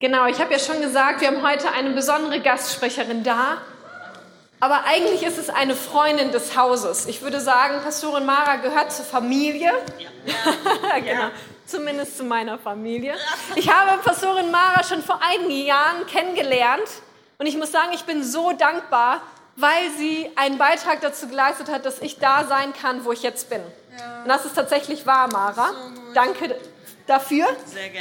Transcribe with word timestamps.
Genau, 0.00 0.24
ich 0.24 0.40
habe 0.40 0.50
ja 0.50 0.58
schon 0.58 0.80
gesagt, 0.80 1.20
wir 1.20 1.28
haben 1.28 1.42
heute 1.42 1.70
eine 1.72 1.90
besondere 1.90 2.40
Gastsprecherin 2.40 3.22
da. 3.22 3.58
Aber 4.58 4.84
eigentlich 4.86 5.22
ist 5.22 5.36
es 5.36 5.50
eine 5.50 5.76
Freundin 5.76 6.32
des 6.32 6.56
Hauses. 6.56 7.04
Ich 7.04 7.20
würde 7.20 7.38
sagen, 7.38 7.82
Pastorin 7.82 8.24
Mara 8.24 8.56
gehört 8.56 8.92
zur 8.92 9.04
Familie. 9.04 9.70
Ja. 9.98 10.98
genau. 11.00 11.26
Zumindest 11.66 12.16
zu 12.16 12.24
meiner 12.24 12.58
Familie. 12.58 13.14
Ich 13.56 13.70
habe 13.70 13.98
Pastorin 14.02 14.50
Mara 14.50 14.82
schon 14.84 15.02
vor 15.02 15.20
einigen 15.22 15.66
Jahren 15.66 16.06
kennengelernt. 16.06 16.88
Und 17.36 17.44
ich 17.44 17.58
muss 17.58 17.70
sagen, 17.70 17.90
ich 17.92 18.04
bin 18.04 18.24
so 18.24 18.52
dankbar, 18.52 19.20
weil 19.56 19.90
sie 19.98 20.30
einen 20.36 20.56
Beitrag 20.56 21.02
dazu 21.02 21.28
geleistet 21.28 21.70
hat, 21.70 21.84
dass 21.84 22.00
ich 22.00 22.18
da 22.18 22.44
sein 22.44 22.72
kann, 22.72 23.04
wo 23.04 23.12
ich 23.12 23.22
jetzt 23.22 23.50
bin. 23.50 23.60
Ja. 23.98 24.22
Und 24.22 24.28
das 24.30 24.46
ist 24.46 24.54
tatsächlich 24.54 25.04
wahr, 25.04 25.28
Mara. 25.30 25.68
So 25.68 26.14
Danke 26.14 26.56
dafür 27.06 27.46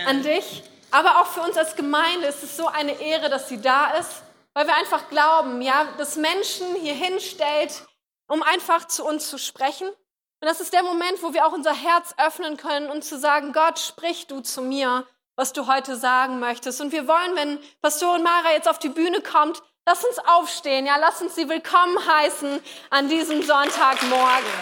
an 0.08 0.24
dich. 0.24 0.64
Aber 0.92 1.22
auch 1.22 1.28
für 1.28 1.42
uns 1.42 1.58
als 1.58 1.76
Gemeinde 1.76 2.28
ist 2.28 2.44
es 2.44 2.58
so 2.58 2.68
eine 2.68 3.00
Ehre, 3.00 3.30
dass 3.30 3.48
sie 3.48 3.62
da 3.62 3.92
ist, 3.92 4.24
weil 4.54 4.66
wir 4.68 4.76
einfach 4.76 5.10
glauben, 5.10 5.62
ja, 5.62 5.86
dass 5.98 6.16
Menschen 6.16 6.76
hier 6.76 6.96
hinstellt, 6.96 7.84
um 8.28 8.42
einfach 8.44 8.88
zu 8.88 9.06
uns 9.06 9.30
zu 9.30 9.38
sprechen. 9.38 9.88
Und 9.88 10.48
das 10.48 10.62
ist 10.62 10.74
der 10.74 10.84
Moment, 10.84 11.22
wo 11.22 11.34
wir 11.34 11.46
auch 11.46 11.52
unser 11.52 11.74
Herz 11.74 12.16
öffnen 12.18 12.58
können 12.58 12.90
und 12.90 13.04
zu 13.04 13.20
sagen, 13.20 13.54
Gott, 13.54 13.78
sprich 13.78 14.28
du 14.28 14.40
zu 14.40 14.62
mir, 14.62 15.06
was 15.36 15.54
du 15.54 15.68
heute 15.68 15.96
sagen 15.96 16.40
möchtest. 16.40 16.82
Und 16.82 16.92
wir 16.92 17.08
wollen, 17.08 17.36
wenn 17.36 17.60
Pastorin 17.82 18.24
Mara 18.24 18.54
jetzt 18.54 18.70
auf 18.70 18.80
die 18.80 18.90
Bühne 18.90 19.22
kommt, 19.22 19.62
lass 19.86 20.04
uns 20.04 20.18
aufstehen, 20.20 20.86
ja, 20.86 20.98
lass 20.98 21.22
uns 21.22 21.36
sie 21.36 21.50
willkommen 21.50 21.98
heißen 22.06 22.62
an 22.90 23.10
diesem 23.10 23.44
Sonntagmorgen. 23.44 24.54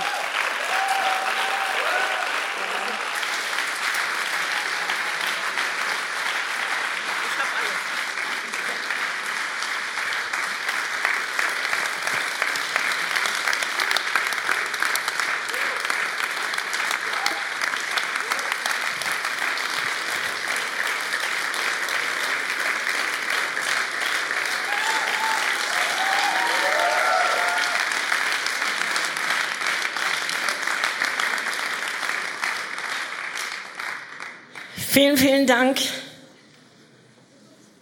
Vielen, 34.97 35.15
vielen 35.15 35.45
Dank. 35.45 35.77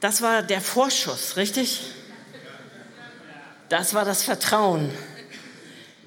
Das 0.02 0.22
war 0.22 0.44
der 0.44 0.60
Vorschuss, 0.60 1.38
richtig? 1.38 1.80
Das 3.70 3.94
war 3.94 4.04
das 4.04 4.26
Vertrauen. 4.26 4.92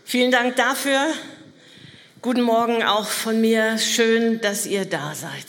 Vielen 0.04 0.30
Dank 0.30 0.56
dafür. 0.56 1.00
Guten 2.20 2.42
Morgen 2.42 2.82
auch 2.82 3.06
von 3.06 3.40
mir. 3.40 3.78
Schön, 3.78 4.42
dass 4.42 4.66
ihr 4.66 4.84
da 4.84 5.14
seid. 5.14 5.46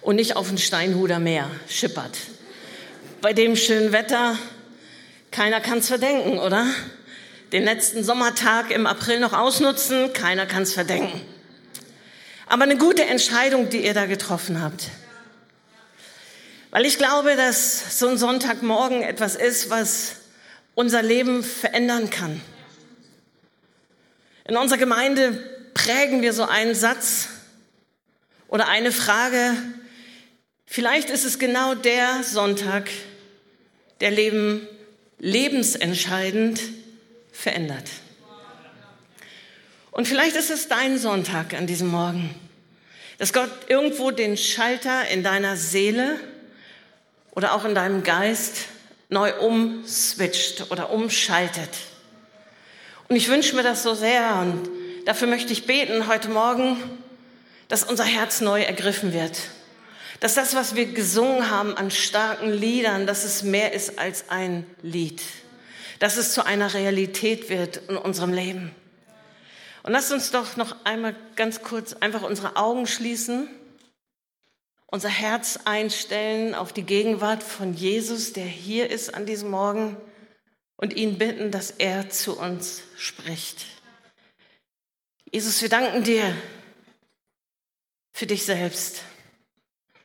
Und 0.00 0.16
nicht 0.16 0.34
auf 0.34 0.48
dem 0.48 0.58
Steinhuder 0.58 1.20
Meer 1.20 1.48
schippert. 1.68 2.18
Bei 3.20 3.32
dem 3.32 3.54
schönen 3.54 3.92
Wetter, 3.92 4.36
keiner 5.30 5.60
kann 5.60 5.78
es 5.78 5.86
verdenken, 5.86 6.40
oder? 6.40 6.66
Den 7.52 7.62
letzten 7.62 8.02
Sommertag 8.02 8.72
im 8.72 8.88
April 8.88 9.20
noch 9.20 9.34
ausnutzen, 9.34 10.12
keiner 10.12 10.46
kann 10.46 10.64
es 10.64 10.74
verdenken. 10.74 11.24
Aber 12.46 12.62
eine 12.62 12.76
gute 12.76 13.04
Entscheidung, 13.04 13.70
die 13.70 13.84
ihr 13.84 13.94
da 13.94 14.06
getroffen 14.06 14.62
habt. 14.62 14.90
Weil 16.70 16.86
ich 16.86 16.98
glaube, 16.98 17.36
dass 17.36 17.98
so 17.98 18.08
ein 18.08 18.18
Sonntagmorgen 18.18 19.02
etwas 19.02 19.34
ist, 19.34 19.70
was 19.70 20.16
unser 20.74 21.02
Leben 21.02 21.42
verändern 21.42 22.10
kann. 22.10 22.40
In 24.44 24.56
unserer 24.56 24.78
Gemeinde 24.78 25.42
prägen 25.74 26.22
wir 26.22 26.32
so 26.32 26.44
einen 26.44 26.74
Satz 26.74 27.28
oder 28.48 28.68
eine 28.68 28.92
Frage. 28.92 29.54
Vielleicht 30.66 31.10
ist 31.10 31.24
es 31.24 31.38
genau 31.38 31.74
der 31.74 32.22
Sonntag, 32.22 32.88
der 34.00 34.10
Leben 34.12 34.68
lebensentscheidend 35.18 36.60
verändert. 37.32 37.88
Und 39.96 40.06
vielleicht 40.06 40.36
ist 40.36 40.50
es 40.50 40.68
dein 40.68 40.98
Sonntag 40.98 41.54
an 41.54 41.66
diesem 41.66 41.88
Morgen, 41.88 42.28
dass 43.16 43.32
Gott 43.32 43.48
irgendwo 43.68 44.10
den 44.10 44.36
Schalter 44.36 45.08
in 45.08 45.22
deiner 45.22 45.56
Seele 45.56 46.20
oder 47.30 47.54
auch 47.54 47.64
in 47.64 47.74
deinem 47.74 48.02
Geist 48.02 48.66
neu 49.08 49.32
umswitcht 49.38 50.70
oder 50.70 50.90
umschaltet. 50.90 51.70
Und 53.08 53.16
ich 53.16 53.28
wünsche 53.28 53.56
mir 53.56 53.62
das 53.62 53.84
so 53.84 53.94
sehr 53.94 54.36
und 54.42 54.68
dafür 55.06 55.28
möchte 55.28 55.54
ich 55.54 55.64
beten 55.64 56.06
heute 56.08 56.28
Morgen, 56.28 56.76
dass 57.68 57.82
unser 57.82 58.04
Herz 58.04 58.42
neu 58.42 58.60
ergriffen 58.60 59.14
wird. 59.14 59.38
Dass 60.20 60.34
das, 60.34 60.54
was 60.54 60.74
wir 60.74 60.92
gesungen 60.92 61.48
haben 61.48 61.74
an 61.74 61.90
starken 61.90 62.52
Liedern, 62.52 63.06
dass 63.06 63.24
es 63.24 63.42
mehr 63.44 63.72
ist 63.72 63.98
als 63.98 64.28
ein 64.28 64.66
Lied. 64.82 65.22
Dass 66.00 66.18
es 66.18 66.34
zu 66.34 66.44
einer 66.44 66.74
Realität 66.74 67.48
wird 67.48 67.78
in 67.88 67.96
unserem 67.96 68.34
Leben. 68.34 68.74
Und 69.86 69.92
lasst 69.92 70.10
uns 70.10 70.32
doch 70.32 70.56
noch 70.56 70.84
einmal 70.84 71.14
ganz 71.36 71.62
kurz 71.62 71.92
einfach 71.92 72.22
unsere 72.22 72.56
Augen 72.56 72.88
schließen, 72.88 73.48
unser 74.86 75.08
Herz 75.08 75.60
einstellen 75.64 76.56
auf 76.56 76.72
die 76.72 76.82
Gegenwart 76.82 77.44
von 77.44 77.72
Jesus, 77.72 78.32
der 78.32 78.46
hier 78.46 78.90
ist 78.90 79.14
an 79.14 79.26
diesem 79.26 79.48
Morgen 79.48 79.96
und 80.76 80.92
ihn 80.92 81.18
bitten, 81.18 81.52
dass 81.52 81.70
er 81.70 82.10
zu 82.10 82.36
uns 82.36 82.82
spricht. 82.96 83.64
Jesus, 85.30 85.62
wir 85.62 85.68
danken 85.68 86.02
dir 86.02 86.36
für 88.12 88.26
dich 88.26 88.44
selbst. 88.44 89.02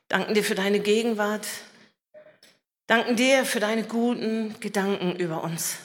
Danken 0.09 0.35
dir 0.35 0.43
für 0.43 0.55
deine 0.55 0.79
Gegenwart. 0.79 1.47
Danken 2.85 3.15
dir 3.15 3.45
für 3.45 3.59
deine 3.59 3.83
guten 3.83 4.59
Gedanken 4.59 5.15
über 5.15 5.43
uns. 5.43 5.77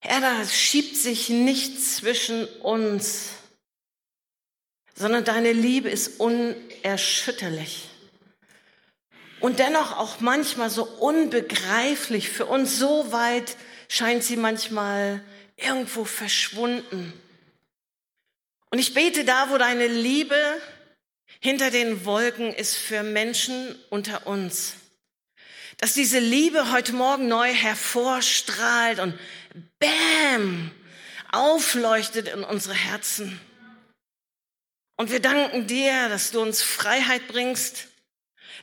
Herr, 0.00 0.20
da 0.20 0.44
schiebt 0.46 0.96
sich 0.96 1.28
nichts 1.28 1.96
zwischen 1.96 2.46
uns, 2.60 3.30
sondern 4.94 5.24
deine 5.24 5.52
Liebe 5.52 5.88
ist 5.88 6.20
unerschütterlich. 6.20 7.88
Und 9.40 9.58
dennoch 9.58 9.96
auch 9.96 10.20
manchmal 10.20 10.70
so 10.70 10.84
unbegreiflich, 10.84 12.28
für 12.28 12.46
uns 12.46 12.78
so 12.78 13.12
weit 13.12 13.56
scheint 13.88 14.24
sie 14.24 14.36
manchmal 14.36 15.22
irgendwo 15.56 16.04
verschwunden. 16.04 17.12
Und 18.70 18.78
ich 18.78 18.94
bete 18.94 19.24
da, 19.24 19.50
wo 19.50 19.58
deine 19.58 19.86
Liebe 19.86 20.36
hinter 21.40 21.70
den 21.70 22.04
Wolken 22.04 22.52
ist 22.52 22.76
für 22.76 23.02
Menschen 23.02 23.76
unter 23.90 24.26
uns. 24.26 24.74
Dass 25.78 25.94
diese 25.94 26.18
Liebe 26.18 26.72
heute 26.72 26.92
Morgen 26.92 27.28
neu 27.28 27.52
hervorstrahlt 27.52 28.98
und 28.98 29.18
Bäm, 29.78 30.70
aufleuchtet 31.30 32.28
in 32.28 32.42
unsere 32.42 32.74
Herzen. 32.74 33.40
Und 34.96 35.10
wir 35.10 35.20
danken 35.20 35.66
dir, 35.66 36.08
dass 36.08 36.30
du 36.30 36.40
uns 36.40 36.62
Freiheit 36.62 37.28
bringst, 37.28 37.86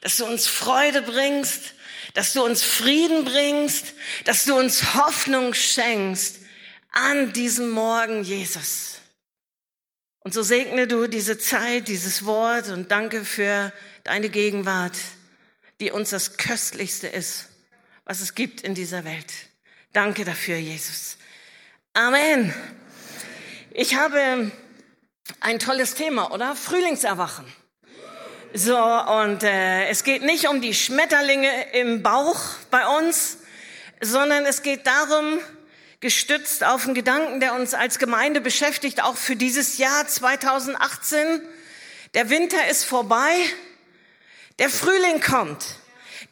dass 0.01 0.17
du 0.17 0.25
uns 0.25 0.47
Freude 0.47 1.01
bringst, 1.01 1.73
dass 2.13 2.33
du 2.33 2.43
uns 2.43 2.63
Frieden 2.63 3.23
bringst, 3.23 3.93
dass 4.25 4.45
du 4.45 4.55
uns 4.55 4.95
Hoffnung 4.95 5.53
schenkst 5.53 6.39
an 6.91 7.33
diesem 7.33 7.69
Morgen, 7.69 8.23
Jesus. 8.23 8.99
Und 10.19 10.33
so 10.33 10.41
segne 10.41 10.87
du 10.87 11.07
diese 11.07 11.37
Zeit, 11.37 11.87
dieses 11.87 12.25
Wort 12.25 12.69
und 12.69 12.91
danke 12.91 13.23
für 13.23 13.71
deine 14.03 14.29
Gegenwart, 14.29 14.97
die 15.79 15.91
uns 15.91 16.09
das 16.09 16.37
Köstlichste 16.37 17.07
ist, 17.07 17.49
was 18.05 18.21
es 18.21 18.35
gibt 18.35 18.61
in 18.61 18.75
dieser 18.75 19.03
Welt. 19.03 19.31
Danke 19.93 20.25
dafür, 20.25 20.57
Jesus. 20.57 21.17
Amen. 21.93 22.53
Ich 23.71 23.95
habe 23.95 24.51
ein 25.39 25.59
tolles 25.59 25.95
Thema, 25.95 26.31
oder? 26.31 26.55
Frühlingserwachen. 26.55 27.45
So, 28.53 28.77
und 28.77 29.43
äh, 29.43 29.87
es 29.89 30.03
geht 30.03 30.23
nicht 30.23 30.47
um 30.47 30.61
die 30.61 30.73
Schmetterlinge 30.73 31.71
im 31.73 32.03
Bauch 32.03 32.39
bei 32.71 32.87
uns, 32.87 33.39
sondern 34.01 34.45
es 34.45 34.61
geht 34.61 34.87
darum, 34.87 35.39
gestützt 35.99 36.63
auf 36.63 36.85
einen 36.85 36.93
Gedanken, 36.93 37.39
der 37.39 37.53
uns 37.53 37.73
als 37.73 37.99
Gemeinde 37.99 38.39
beschäftigt, 38.41 39.03
auch 39.03 39.17
für 39.17 39.35
dieses 39.35 39.77
Jahr 39.77 40.07
2018. 40.07 41.41
Der 42.13 42.29
Winter 42.29 42.67
ist 42.69 42.85
vorbei, 42.85 43.33
der 44.59 44.69
Frühling 44.69 45.21
kommt. 45.21 45.65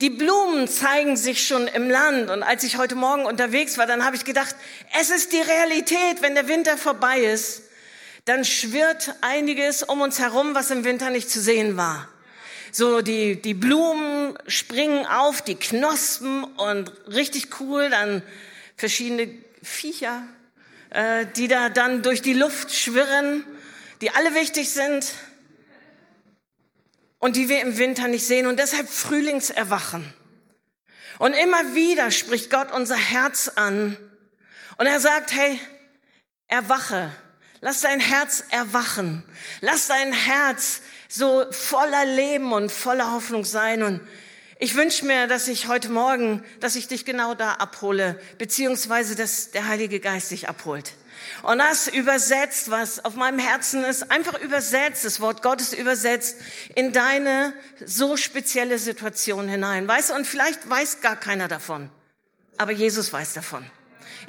Die 0.01 0.09
Blumen 0.09 0.67
zeigen 0.67 1.17
sich 1.17 1.45
schon 1.45 1.67
im 1.67 1.89
Land. 1.89 2.29
Und 2.29 2.43
als 2.43 2.63
ich 2.63 2.77
heute 2.77 2.95
Morgen 2.95 3.25
unterwegs 3.25 3.77
war, 3.77 3.85
dann 3.85 4.03
habe 4.03 4.15
ich 4.15 4.25
gedacht, 4.25 4.55
es 4.99 5.09
ist 5.09 5.33
die 5.33 5.41
Realität, 5.41 6.21
wenn 6.21 6.35
der 6.35 6.47
Winter 6.47 6.77
vorbei 6.77 7.19
ist, 7.19 7.63
dann 8.25 8.45
schwirrt 8.45 9.13
einiges 9.21 9.83
um 9.83 10.01
uns 10.01 10.19
herum, 10.19 10.55
was 10.55 10.71
im 10.71 10.83
Winter 10.83 11.09
nicht 11.09 11.29
zu 11.29 11.41
sehen 11.41 11.77
war. 11.77 12.07
so 12.71 13.01
die, 13.01 13.39
die 13.39 13.53
Blumen 13.53 14.35
springen 14.47 15.05
auf, 15.05 15.41
die 15.43 15.55
Knospen 15.55 16.43
und 16.43 16.91
richtig 17.07 17.59
cool, 17.59 17.89
dann 17.89 18.23
verschiedene 18.77 19.29
Viecher, 19.61 20.23
äh, 20.89 21.27
die 21.35 21.47
da 21.47 21.69
dann 21.69 22.01
durch 22.01 22.21
die 22.21 22.33
Luft 22.33 22.73
schwirren, 22.73 23.45
die 24.01 24.09
alle 24.09 24.33
wichtig 24.33 24.71
sind 24.71 25.05
und 27.23 27.37
die 27.37 27.47
wir 27.47 27.61
im 27.61 27.77
Winter 27.77 28.09
nicht 28.09 28.27
sehen 28.27 28.47
und 28.47 28.59
deshalb 28.59 28.89
Frühlingserwachen. 28.89 30.13
Und 31.19 31.31
immer 31.31 31.73
wieder 31.73 32.11
spricht 32.11 32.49
Gott 32.49 32.69
unser 32.73 32.97
Herz 32.97 33.47
an 33.55 33.95
und 34.77 34.87
er 34.87 34.99
sagt, 34.99 35.31
hey, 35.31 35.57
erwache, 36.49 37.09
lass 37.61 37.79
dein 37.79 38.01
Herz 38.01 38.43
erwachen, 38.49 39.23
lass 39.61 39.87
dein 39.87 40.11
Herz 40.11 40.81
so 41.07 41.45
voller 41.49 42.03
Leben 42.03 42.51
und 42.51 42.73
voller 42.73 43.13
Hoffnung 43.13 43.45
sein 43.45 43.83
und 43.83 44.01
ich 44.59 44.75
wünsche 44.75 45.05
mir, 45.05 45.27
dass 45.27 45.47
ich 45.47 45.69
heute 45.69 45.87
Morgen, 45.87 46.43
dass 46.59 46.75
ich 46.75 46.89
dich 46.89 47.05
genau 47.05 47.35
da 47.35 47.53
abhole, 47.53 48.19
beziehungsweise 48.37 49.15
dass 49.15 49.51
der 49.51 49.69
Heilige 49.69 50.01
Geist 50.01 50.31
dich 50.31 50.49
abholt. 50.49 50.91
Und 51.43 51.59
das 51.59 51.87
übersetzt, 51.87 52.71
was 52.71 53.03
auf 53.03 53.15
meinem 53.15 53.39
Herzen 53.39 53.83
ist, 53.83 54.11
einfach 54.11 54.39
übersetzt, 54.39 55.05
das 55.05 55.19
Wort 55.19 55.41
Gottes 55.41 55.73
übersetzt 55.73 56.37
in 56.75 56.93
deine 56.93 57.53
so 57.85 58.17
spezielle 58.17 58.79
Situation 58.79 59.47
hinein. 59.47 59.87
Weißt 59.87 60.09
du, 60.09 60.13
und 60.15 60.25
vielleicht 60.25 60.69
weiß 60.69 61.01
gar 61.01 61.15
keiner 61.15 61.47
davon, 61.47 61.89
aber 62.57 62.71
Jesus 62.71 63.11
weiß 63.11 63.33
davon. 63.33 63.65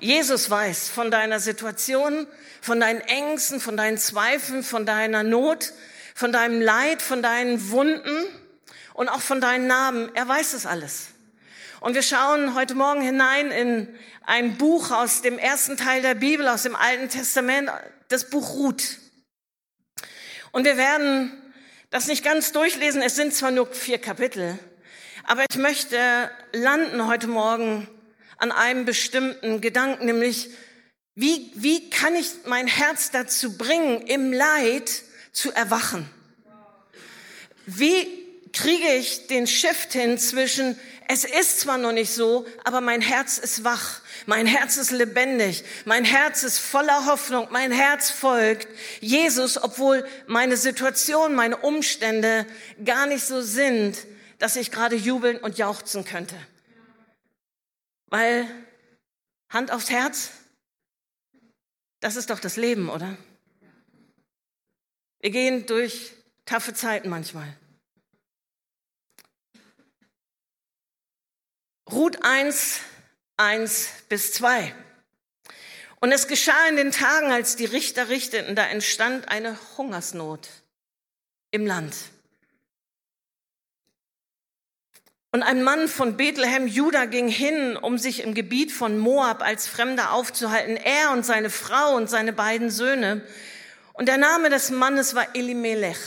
Jesus 0.00 0.50
weiß 0.50 0.88
von 0.88 1.11
deiner 1.11 1.41
Situation, 1.41 2.26
von 2.61 2.81
deinen 2.81 3.00
Ängsten, 3.00 3.61
von 3.61 3.76
deinen 3.76 3.99
Zweifeln, 3.99 4.62
von 4.62 4.87
deiner 4.87 5.23
Not, 5.23 5.73
von 6.14 6.32
deinem 6.32 6.61
Leid, 6.61 7.00
von 7.02 7.23
deinen 7.23 7.70
Wunden 7.70 8.26
und 8.93 9.08
auch 9.08 9.20
von 9.20 9.41
deinen 9.41 9.67
Namen. 9.67 10.11
Er 10.14 10.26
weiß 10.26 10.55
es 10.55 10.67
alles. 10.67 11.14
Und 11.85 11.95
wir 11.95 12.03
schauen 12.03 12.55
heute 12.55 12.75
Morgen 12.75 13.03
hinein 13.03 13.51
in 13.51 13.95
ein 14.23 14.57
Buch 14.57 14.91
aus 14.91 15.21
dem 15.21 15.39
ersten 15.39 15.77
Teil 15.77 16.01
der 16.01 16.15
Bibel, 16.15 16.49
aus 16.49 16.63
dem 16.63 16.75
Alten 16.75 17.11
Testament, 17.11 17.71
das 18.09 18.31
Buch 18.31 18.55
Ruth. 18.55 18.97
Und 20.51 20.65
wir 20.65 20.79
werden 20.79 21.31
das 21.91 22.07
nicht 22.07 22.25
ganz 22.25 22.53
durchlesen, 22.53 23.03
es 23.03 23.17
sind 23.17 23.35
zwar 23.35 23.51
nur 23.51 23.67
vier 23.67 23.99
Kapitel, 23.99 24.59
aber 25.25 25.45
ich 25.47 25.59
möchte 25.59 26.31
landen 26.55 27.07
heute 27.07 27.27
Morgen 27.27 27.87
an 28.39 28.51
einem 28.51 28.87
bestimmten 28.87 29.61
Gedanken, 29.61 30.07
nämlich 30.07 30.49
wie, 31.15 31.53
wie 31.55 31.91
kann 31.91 32.17
ich 32.17 32.31
mein 32.47 32.67
Herz 32.67 33.11
dazu 33.11 33.59
bringen, 33.59 34.01
im 34.07 34.33
Leid 34.33 35.03
zu 35.33 35.53
erwachen? 35.53 36.09
Wie 37.67 38.24
kriege 38.55 38.95
ich 38.95 39.27
den 39.27 39.47
Shift 39.47 39.93
hin 39.93 40.19
zwischen, 40.19 40.79
es 41.09 41.25
ist 41.25 41.61
zwar 41.61 41.77
noch 41.77 41.93
nicht 41.93 42.12
so, 42.12 42.47
aber 42.65 42.81
mein 42.81 43.01
Herz 43.01 43.37
ist 43.37 43.65
wach, 43.65 44.01
mein 44.27 44.47
Herz 44.47 44.77
ist 44.77 44.91
lebendig, 44.91 45.65
mein 45.85 46.05
Herz 46.05 46.43
ist 46.45 46.59
voller 46.59 47.06
Hoffnung, 47.06 47.49
mein 47.51 47.73
Herz 47.73 48.11
folgt 48.11 48.69
Jesus, 49.01 49.62
obwohl 49.62 50.06
meine 50.27 50.56
Situation, 50.56 51.35
meine 51.35 51.59
Umstände 51.59 52.47
gar 52.85 53.06
nicht 53.06 53.25
so 53.25 53.43
sind, 53.43 53.99
dass 54.39 54.56
ich 54.56 54.71
gerade 54.71 54.97
jubeln 54.97 55.37
und 55.39 55.59
jauchzen 55.59 56.05
könnte. 56.05 56.37
Weil 58.06 58.47
Hand 59.51 59.73
aufs 59.73 59.91
Herz, 59.91 60.31
das 62.01 62.17
ist 62.17 62.31
doch 62.31 62.39
das 62.39 62.56
Leben, 62.56 62.89
oder? 62.89 63.17
Wir 65.21 65.31
gehen 65.31 65.67
durch 65.67 66.12
taffe 66.45 66.75
Zeiten 66.75 67.09
manchmal. 67.09 67.56
Ruth 71.91 72.23
1, 72.23 72.81
1 73.37 73.89
bis 74.09 74.33
2. 74.33 74.75
Und 76.01 76.13
es 76.13 76.29
geschah 76.29 76.69
in 76.69 76.77
den 76.77 76.93
Tagen, 76.93 77.31
als 77.31 77.57
die 77.57 77.67
Richter 77.67 78.09
richteten, 78.09 78.57
da 78.57 78.67
entstand 78.67 79.29
eine 79.29 79.59
Hungersnot 79.77 80.49
im 81.51 81.67
Land. 81.67 81.95
Und 85.31 85.43
ein 85.43 85.63
Mann 85.63 85.89
von 85.89 86.17
Bethlehem, 86.17 86.67
Juda, 86.67 87.07
ging 87.07 87.29
hin, 87.29 87.77
um 87.77 87.99
sich 87.99 88.23
im 88.23 88.35
Gebiet 88.35 88.71
von 88.71 88.99
Moab 88.99 89.43
als 89.43 89.67
Fremder 89.67 90.13
aufzuhalten. 90.13 90.77
Er 90.77 91.11
und 91.11 91.27
seine 91.27 91.51
Frau 91.51 91.97
und 91.97 92.09
seine 92.09 92.33
beiden 92.33 92.71
Söhne. 92.71 93.27
Und 93.95 94.07
der 94.07 94.17
Name 94.17 94.49
des 94.49 94.71
Mannes 94.71 95.15
war 95.15 95.35
Elimelech. 95.35 95.99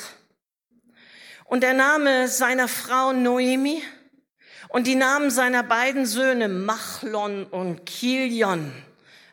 Und 1.44 1.62
der 1.62 1.73
Name 1.73 2.27
seiner 2.30 2.68
Frau 2.68 3.13
Noemi 3.13 3.83
und 4.69 4.87
die 4.87 4.95
Namen 4.95 5.31
seiner 5.31 5.63
beiden 5.63 6.05
Söhne 6.05 6.47
Machlon 6.47 7.45
und 7.45 7.85
Kilion. 7.85 8.71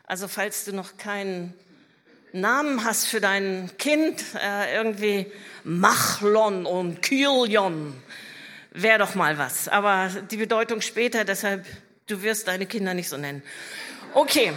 Also 0.07 0.27
falls 0.27 0.65
du 0.65 0.73
noch 0.73 0.97
keinen 0.97 1.53
Namen 2.31 2.83
hast 2.83 3.07
für 3.07 3.21
dein 3.21 3.71
Kind, 3.77 4.23
äh, 4.41 4.75
irgendwie 4.75 5.31
Machlon 5.63 6.65
und 6.65 7.01
Kilion, 7.01 7.93
wäre 8.71 8.99
doch 8.99 9.15
mal 9.15 9.37
was. 9.37 9.67
Aber 9.67 10.09
die 10.29 10.37
Bedeutung 10.37 10.81
später, 10.81 11.23
deshalb, 11.23 11.65
du 12.07 12.21
wirst 12.21 12.47
deine 12.47 12.65
Kinder 12.65 12.93
nicht 12.93 13.09
so 13.09 13.17
nennen. 13.17 13.41
Okay. 14.13 14.53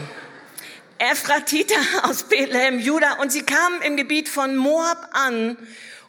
Ephratita 0.98 1.76
aus 2.02 2.24
Bethlehem, 2.24 2.81
Juda, 2.81 3.14
und 3.20 3.31
sie 3.31 3.42
kamen 3.42 3.82
im 3.82 3.96
Gebiet 3.96 4.28
von 4.28 4.56
Moab 4.56 5.10
an 5.12 5.56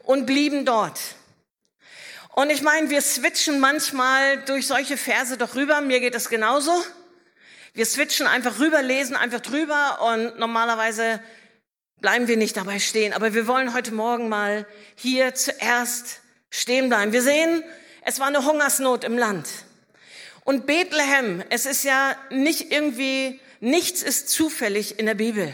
und 0.04 0.26
blieben 0.26 0.66
dort. 0.66 1.00
Und 2.40 2.52
ich 2.52 2.62
meine, 2.62 2.90
wir 2.90 3.02
switchen 3.02 3.60
manchmal 3.60 4.38
durch 4.44 4.66
solche 4.66 4.96
Verse 4.96 5.36
doch 5.36 5.56
rüber. 5.56 5.82
Mir 5.82 6.00
geht 6.00 6.16
es 6.16 6.30
genauso. 6.30 6.72
Wir 7.74 7.86
switchen 7.86 8.28
einfach 8.28 8.60
rüber, 8.60 8.82
lesen 8.82 9.18
einfach 9.18 9.42
drüber 9.42 10.00
und 10.14 10.40
normalerweise 10.40 11.22
bleiben 12.00 12.30
wir 12.30 12.38
nicht 12.38 12.56
dabei 12.56 12.80
stehen. 12.80 13.12
Aber 13.12 13.34
wir 13.34 13.46
wollen 13.46 13.74
heute 13.74 13.94
Morgen 13.94 14.30
mal 14.30 14.66
hier 14.96 15.36
zuerst 15.36 16.22
stehen 16.50 16.88
bleiben. 16.88 17.12
Wir 17.12 17.24
sehen, 17.24 17.62
es 18.06 18.22
war 18.22 18.28
eine 18.28 18.46
Hungersnot 18.46 19.04
im 19.04 19.18
Land. 19.18 19.50
Und 20.46 20.66
Bethlehem, 20.66 21.44
es 21.50 21.66
ist 21.66 21.84
ja 21.84 22.16
nicht 22.30 22.72
irgendwie, 22.72 23.42
nichts 23.60 24.02
ist 24.02 24.30
zufällig 24.30 24.98
in 24.98 25.08
der 25.08 25.16
Bibel. 25.16 25.54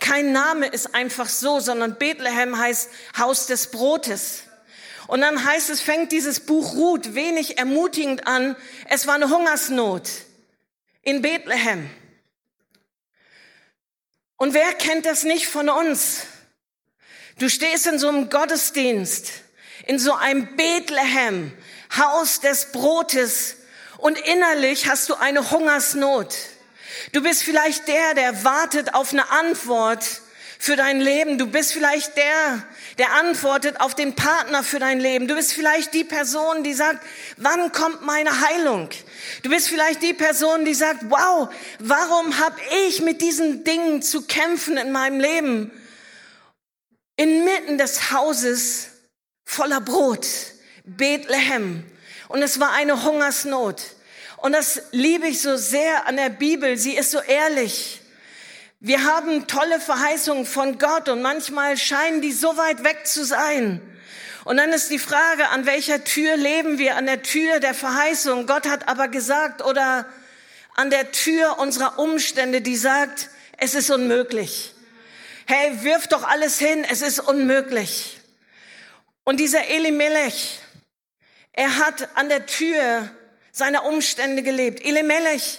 Kein 0.00 0.32
Name 0.32 0.66
ist 0.66 0.96
einfach 0.96 1.28
so, 1.28 1.60
sondern 1.60 1.94
Bethlehem 1.94 2.58
heißt 2.58 2.90
Haus 3.16 3.46
des 3.46 3.70
Brotes. 3.70 4.47
Und 5.08 5.22
dann 5.22 5.42
heißt 5.42 5.70
es, 5.70 5.80
fängt 5.80 6.12
dieses 6.12 6.38
Buch 6.38 6.74
Ruth 6.74 7.14
wenig 7.14 7.56
ermutigend 7.56 8.26
an. 8.26 8.54
Es 8.90 9.06
war 9.06 9.14
eine 9.14 9.30
Hungersnot 9.30 10.10
in 11.00 11.22
Bethlehem. 11.22 11.88
Und 14.36 14.52
wer 14.52 14.74
kennt 14.74 15.06
das 15.06 15.24
nicht 15.24 15.48
von 15.48 15.70
uns? 15.70 16.26
Du 17.38 17.48
stehst 17.48 17.86
in 17.86 17.98
so 17.98 18.08
einem 18.08 18.28
Gottesdienst, 18.28 19.30
in 19.86 19.98
so 19.98 20.12
einem 20.12 20.54
Bethlehem, 20.56 21.56
Haus 21.96 22.40
des 22.40 22.70
Brotes, 22.70 23.56
und 23.96 24.18
innerlich 24.18 24.88
hast 24.88 25.08
du 25.08 25.14
eine 25.14 25.50
Hungersnot. 25.50 26.36
Du 27.12 27.22
bist 27.22 27.42
vielleicht 27.42 27.88
der, 27.88 28.12
der 28.14 28.44
wartet 28.44 28.94
auf 28.94 29.12
eine 29.14 29.30
Antwort 29.30 30.04
für 30.58 30.76
dein 30.76 31.00
Leben. 31.00 31.38
Du 31.38 31.46
bist 31.46 31.72
vielleicht 31.72 32.16
der, 32.16 32.62
der 32.98 33.12
antwortet 33.14 33.80
auf 33.80 33.94
den 33.94 34.14
Partner 34.14 34.64
für 34.64 34.80
dein 34.80 34.98
Leben. 34.98 35.28
Du 35.28 35.36
bist 35.36 35.52
vielleicht 35.52 35.94
die 35.94 36.04
Person, 36.04 36.64
die 36.64 36.74
sagt, 36.74 37.04
wann 37.36 37.70
kommt 37.70 38.02
meine 38.02 38.40
Heilung? 38.40 38.90
Du 39.42 39.50
bist 39.50 39.68
vielleicht 39.68 40.02
die 40.02 40.14
Person, 40.14 40.64
die 40.64 40.74
sagt, 40.74 41.02
wow, 41.08 41.48
warum 41.78 42.38
habe 42.38 42.56
ich 42.88 43.00
mit 43.00 43.20
diesen 43.20 43.62
Dingen 43.62 44.02
zu 44.02 44.22
kämpfen 44.22 44.76
in 44.76 44.90
meinem 44.90 45.20
Leben? 45.20 45.70
Inmitten 47.16 47.78
des 47.78 48.10
Hauses 48.10 48.88
voller 49.44 49.80
Brot, 49.80 50.26
Bethlehem. 50.84 51.84
Und 52.26 52.42
es 52.42 52.58
war 52.58 52.72
eine 52.72 53.04
Hungersnot. 53.04 53.82
Und 54.38 54.52
das 54.52 54.82
liebe 54.90 55.28
ich 55.28 55.40
so 55.40 55.56
sehr 55.56 56.06
an 56.06 56.16
der 56.16 56.30
Bibel. 56.30 56.76
Sie 56.76 56.96
ist 56.96 57.12
so 57.12 57.20
ehrlich. 57.20 58.00
Wir 58.80 59.02
haben 59.04 59.48
tolle 59.48 59.80
Verheißungen 59.80 60.46
von 60.46 60.78
Gott 60.78 61.08
und 61.08 61.20
manchmal 61.20 61.76
scheinen 61.76 62.20
die 62.20 62.30
so 62.30 62.56
weit 62.56 62.84
weg 62.84 63.08
zu 63.08 63.24
sein. 63.24 63.80
Und 64.44 64.56
dann 64.56 64.72
ist 64.72 64.92
die 64.92 65.00
Frage, 65.00 65.48
an 65.48 65.66
welcher 65.66 66.04
Tür 66.04 66.36
leben 66.36 66.78
wir? 66.78 66.94
An 66.96 67.06
der 67.06 67.22
Tür 67.24 67.58
der 67.58 67.74
Verheißung. 67.74 68.46
Gott 68.46 68.68
hat 68.68 68.86
aber 68.86 69.08
gesagt 69.08 69.64
oder 69.64 70.06
an 70.76 70.90
der 70.90 71.10
Tür 71.10 71.58
unserer 71.58 71.98
Umstände, 71.98 72.60
die 72.60 72.76
sagt, 72.76 73.30
es 73.56 73.74
ist 73.74 73.90
unmöglich. 73.90 74.74
Hey, 75.46 75.82
wirf 75.82 76.06
doch 76.06 76.22
alles 76.22 76.60
hin, 76.60 76.86
es 76.88 77.02
ist 77.02 77.18
unmöglich. 77.18 78.20
Und 79.24 79.40
dieser 79.40 79.66
Elimelech, 79.66 80.60
er 81.52 81.78
hat 81.78 82.16
an 82.16 82.28
der 82.28 82.46
Tür 82.46 83.10
seiner 83.50 83.84
Umstände 83.86 84.44
gelebt. 84.44 84.84
Elimelech, 84.84 85.58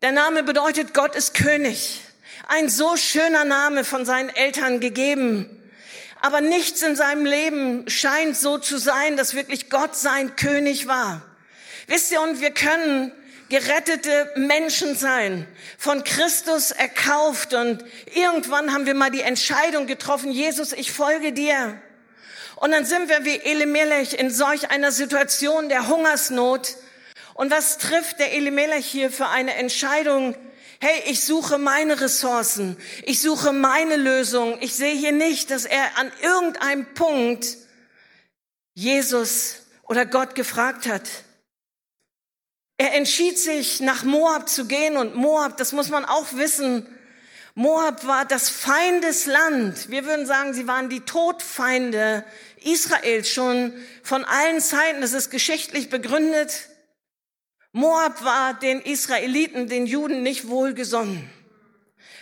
der 0.00 0.12
Name 0.12 0.44
bedeutet, 0.44 0.94
Gott 0.94 1.16
ist 1.16 1.34
König. 1.34 2.05
Ein 2.46 2.68
so 2.68 2.96
schöner 2.96 3.44
Name 3.44 3.84
von 3.84 4.04
seinen 4.04 4.28
Eltern 4.30 4.80
gegeben. 4.80 5.50
aber 6.20 6.40
nichts 6.40 6.82
in 6.82 6.96
seinem 6.96 7.24
Leben 7.24 7.88
scheint 7.88 8.36
so 8.36 8.58
zu 8.58 8.78
sein, 8.78 9.16
dass 9.16 9.34
wirklich 9.34 9.70
Gott 9.70 9.94
sein 9.94 10.34
König 10.34 10.88
war. 10.88 11.22
Wisst 11.86 12.10
ihr, 12.10 12.20
und 12.20 12.40
wir 12.40 12.50
können 12.50 13.12
gerettete 13.48 14.32
Menschen 14.34 14.96
sein, 14.96 15.46
von 15.78 16.02
Christus 16.02 16.72
erkauft 16.72 17.54
und 17.54 17.84
irgendwann 18.12 18.72
haben 18.72 18.86
wir 18.86 18.94
mal 18.94 19.10
die 19.10 19.20
Entscheidung 19.20 19.86
getroffen, 19.86 20.32
Jesus, 20.32 20.72
ich 20.72 20.90
folge 20.90 21.32
dir. 21.32 21.80
Und 22.56 22.72
dann 22.72 22.84
sind 22.84 23.08
wir 23.08 23.24
wie 23.24 23.38
Elimelech 23.38 24.14
in 24.14 24.30
solch 24.30 24.70
einer 24.70 24.90
Situation 24.90 25.68
der 25.68 25.86
Hungersnot. 25.86 26.74
Und 27.34 27.50
was 27.50 27.78
trifft 27.78 28.18
der 28.18 28.32
Elimelech 28.32 28.86
hier 28.86 29.12
für 29.12 29.28
eine 29.28 29.54
Entscheidung? 29.54 30.34
Hey, 30.78 31.02
ich 31.06 31.24
suche 31.24 31.58
meine 31.58 32.00
Ressourcen. 32.00 32.76
Ich 33.04 33.20
suche 33.20 33.52
meine 33.52 33.96
Lösung. 33.96 34.58
Ich 34.60 34.74
sehe 34.74 34.94
hier 34.94 35.12
nicht, 35.12 35.50
dass 35.50 35.64
er 35.64 35.98
an 35.98 36.12
irgendeinem 36.22 36.86
Punkt 36.94 37.46
Jesus 38.74 39.62
oder 39.84 40.04
Gott 40.04 40.34
gefragt 40.34 40.86
hat. 40.86 41.08
Er 42.76 42.94
entschied 42.94 43.38
sich, 43.38 43.80
nach 43.80 44.04
Moab 44.04 44.50
zu 44.50 44.66
gehen 44.66 44.98
und 44.98 45.14
Moab, 45.14 45.56
das 45.56 45.72
muss 45.72 45.88
man 45.88 46.04
auch 46.04 46.34
wissen, 46.34 46.86
Moab 47.54 48.06
war 48.06 48.26
das 48.26 48.50
Feindesland. 48.50 49.88
Wir 49.88 50.04
würden 50.04 50.26
sagen, 50.26 50.52
sie 50.52 50.66
waren 50.66 50.90
die 50.90 51.00
Todfeinde 51.00 52.22
Israels 52.62 53.30
schon 53.30 53.72
von 54.02 54.26
allen 54.26 54.60
Zeiten. 54.60 55.00
Das 55.00 55.14
ist 55.14 55.30
geschichtlich 55.30 55.88
begründet. 55.88 56.68
Moab 57.76 58.24
war 58.24 58.54
den 58.54 58.80
Israeliten, 58.80 59.68
den 59.68 59.84
Juden 59.84 60.22
nicht 60.22 60.48
wohlgesonnen, 60.48 61.28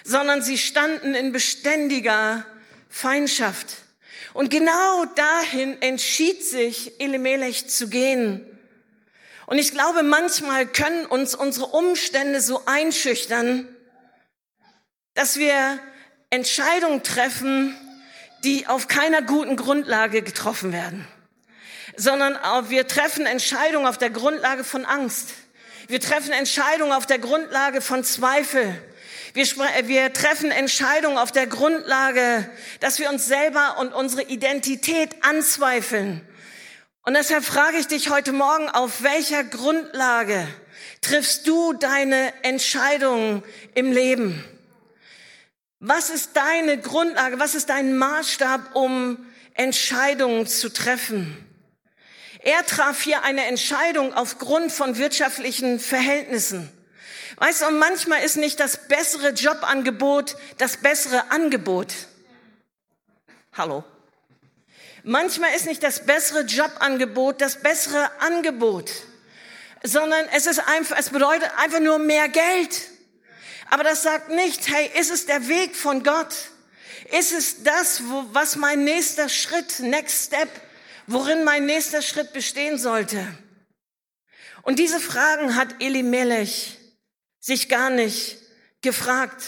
sondern 0.03 0.43
sie 0.43 0.59
standen 0.59 1.15
in 1.15 1.31
beständiger 1.31 2.45
Feindschaft. 2.89 3.77
Und 4.33 4.51
genau 4.51 5.05
dahin 5.15 5.81
entschied 5.81 6.45
sich 6.45 7.01
Elimelech 7.01 7.69
zu 7.69 7.87
gehen. 7.89 8.45
Und 9.47 9.59
ich 9.59 9.71
glaube, 9.71 10.03
manchmal 10.03 10.67
können 10.67 11.07
uns 11.07 11.37
unsere 11.37 11.67
Umstände 11.67 12.41
so 12.41 12.63
einschüchtern, 12.67 13.69
dass 15.15 15.39
wir 15.39 15.79
Entscheidungen 16.31 17.05
treffen, 17.05 17.77
die 18.43 18.67
auf 18.67 18.89
keiner 18.89 19.23
guten 19.23 19.55
Grundlage 19.55 20.23
getroffen 20.23 20.73
werden, 20.73 21.07
sondern 21.97 22.37
wir 22.71 22.89
treffen 22.89 23.25
Entscheidungen 23.25 23.87
auf 23.87 23.99
der 23.99 24.11
Grundlage 24.11 24.65
von 24.65 24.85
Angst. 24.85 25.35
Wir 25.87 26.01
treffen 26.01 26.33
Entscheidungen 26.33 26.93
auf 26.93 27.07
der 27.07 27.19
Grundlage 27.19 27.81
von 27.81 28.05
Zweifel. 28.05 28.81
Wir, 29.33 29.47
wir 29.85 30.13
treffen 30.13 30.51
Entscheidungen 30.51 31.19
auf 31.19 31.33
der 31.33 31.47
Grundlage, 31.47 32.49
dass 32.81 32.99
wir 32.99 33.11
uns 33.11 33.27
selber 33.27 33.79
und 33.79 33.93
unsere 33.93 34.23
Identität 34.23 35.11
anzweifeln 35.23 36.27
und 37.07 37.13
deshalb 37.13 37.45
frage 37.45 37.77
ich 37.77 37.87
dich 37.87 38.09
heute 38.09 38.33
Morgen, 38.33 38.71
auf 38.71 39.03
welcher 39.03 39.45
Grundlage 39.45 40.49
triffst 41.03 41.47
du 41.47 41.75
deine 41.75 42.33
Entscheidungen 42.43 43.43
im 43.75 43.93
Leben? 43.93 44.43
Was 45.81 46.09
ist 46.09 46.31
deine 46.35 46.81
Grundlage? 46.81 47.39
Was 47.39 47.55
ist 47.55 47.69
dein 47.69 47.99
Maßstab, 47.99 48.75
um 48.75 49.19
Entscheidungen 49.53 50.47
zu 50.47 50.73
treffen? 50.73 51.44
Er 52.45 52.67
traf 52.67 53.01
hier 53.01 53.23
eine 53.23 53.47
Entscheidung 53.47 54.13
aufgrund 54.13 54.71
von 54.71 54.99
wirtschaftlichen 54.99 55.81
Verhältnissen. 55.81 56.71
Weißt 57.37 57.63
du, 57.63 57.67
und 57.69 57.79
manchmal 57.79 58.23
ist 58.23 58.37
nicht 58.37 58.61
das 58.61 58.87
bessere 58.87 59.31
Jobangebot 59.31 60.37
das 60.59 60.77
bessere 60.77 61.31
Angebot. 61.31 61.95
Hallo. 63.55 63.83
Manchmal 65.05 65.55
ist 65.55 65.65
nicht 65.65 65.83
das 65.83 66.05
bessere 66.05 66.43
Jobangebot 66.43 67.41
das 67.41 67.63
bessere 67.63 68.11
Angebot, 68.21 68.91
sondern 69.83 70.29
es 70.37 70.47
ist 70.47 70.59
einfach, 70.69 70.99
es 70.99 71.09
bedeutet 71.09 71.51
einfach 71.57 71.81
nur 71.81 71.99
mehr 71.99 72.29
Geld. 72.29 72.79
Aber 73.71 73.85
das 73.85 74.03
sagt 74.03 74.29
nicht, 74.29 74.69
hey, 74.69 74.91
ist 75.01 75.11
es 75.11 75.25
der 75.25 75.49
Weg 75.49 75.75
von 75.75 76.03
Gott? 76.03 76.35
Ist 77.11 77.33
es 77.33 77.63
das, 77.63 78.03
wo, 78.05 78.27
was 78.33 78.57
mein 78.57 78.85
nächster 78.85 79.31
Schritt, 79.31 79.81
next 79.81 80.27
step, 80.27 80.51
worin 81.07 81.45
mein 81.45 81.67
nächster 81.67 82.03
Schritt 82.03 82.33
bestehen 82.33 82.79
sollte? 82.79 83.27
Und 84.63 84.79
diese 84.79 85.01
Fragen 85.01 85.57
hat 85.57 85.83
Elimelech 85.83 86.79
sich 87.41 87.69
gar 87.69 87.91
nicht 87.91 88.39
gefragt. 88.81 89.43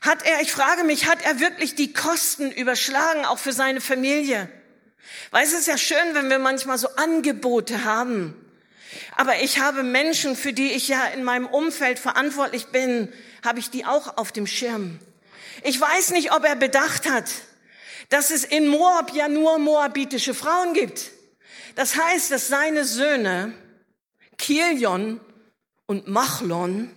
Hat 0.00 0.24
er, 0.24 0.40
ich 0.40 0.52
frage 0.52 0.84
mich, 0.84 1.06
hat 1.06 1.22
er 1.24 1.40
wirklich 1.40 1.74
die 1.74 1.92
Kosten 1.92 2.50
überschlagen, 2.50 3.24
auch 3.24 3.38
für 3.38 3.52
seine 3.52 3.80
Familie? 3.80 4.48
Weil 5.30 5.44
es 5.44 5.52
ist 5.52 5.66
ja 5.66 5.76
schön, 5.76 6.14
wenn 6.14 6.30
wir 6.30 6.38
manchmal 6.38 6.78
so 6.78 6.88
Angebote 6.96 7.84
haben. 7.84 8.34
Aber 9.16 9.40
ich 9.40 9.58
habe 9.58 9.82
Menschen, 9.82 10.36
für 10.36 10.52
die 10.52 10.72
ich 10.72 10.88
ja 10.88 11.04
in 11.06 11.24
meinem 11.24 11.46
Umfeld 11.46 11.98
verantwortlich 11.98 12.66
bin, 12.66 13.12
habe 13.44 13.58
ich 13.58 13.70
die 13.70 13.84
auch 13.84 14.16
auf 14.16 14.32
dem 14.32 14.46
Schirm. 14.46 14.98
Ich 15.62 15.80
weiß 15.80 16.10
nicht, 16.10 16.32
ob 16.32 16.44
er 16.44 16.56
bedacht 16.56 17.08
hat, 17.08 17.30
dass 18.08 18.30
es 18.30 18.44
in 18.44 18.68
Moab 18.68 19.14
ja 19.14 19.28
nur 19.28 19.58
moabitische 19.58 20.34
Frauen 20.34 20.74
gibt. 20.74 21.10
Das 21.74 21.96
heißt, 21.96 22.30
dass 22.30 22.48
seine 22.48 22.84
Söhne, 22.84 23.52
Kilion 24.38 25.20
und 25.86 26.08
Machlon, 26.08 26.90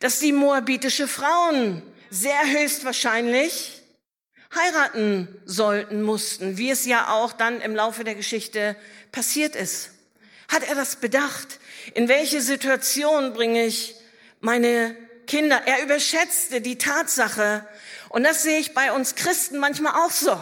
dass 0.00 0.18
die 0.18 0.32
moabitische 0.32 1.06
Frauen 1.06 1.82
sehr 2.10 2.40
höchstwahrscheinlich 2.46 3.82
heiraten 4.54 5.28
sollten, 5.44 6.02
mussten, 6.02 6.58
wie 6.58 6.70
es 6.70 6.86
ja 6.86 7.12
auch 7.12 7.32
dann 7.32 7.60
im 7.60 7.76
Laufe 7.76 8.02
der 8.02 8.14
Geschichte 8.14 8.76
passiert 9.12 9.54
ist. 9.54 9.92
Hat 10.48 10.68
er 10.68 10.74
das 10.74 10.96
bedacht? 10.96 11.60
In 11.94 12.08
welche 12.08 12.40
Situation 12.40 13.32
bringe 13.32 13.64
ich 13.66 13.94
meine 14.40 14.96
Kinder? 15.26 15.62
Er 15.66 15.82
überschätzte 15.82 16.60
die 16.60 16.78
Tatsache, 16.78 17.64
und 18.10 18.24
das 18.24 18.42
sehe 18.42 18.58
ich 18.58 18.74
bei 18.74 18.92
uns 18.92 19.14
Christen 19.14 19.58
manchmal 19.58 19.92
auch 20.04 20.10
so. 20.10 20.36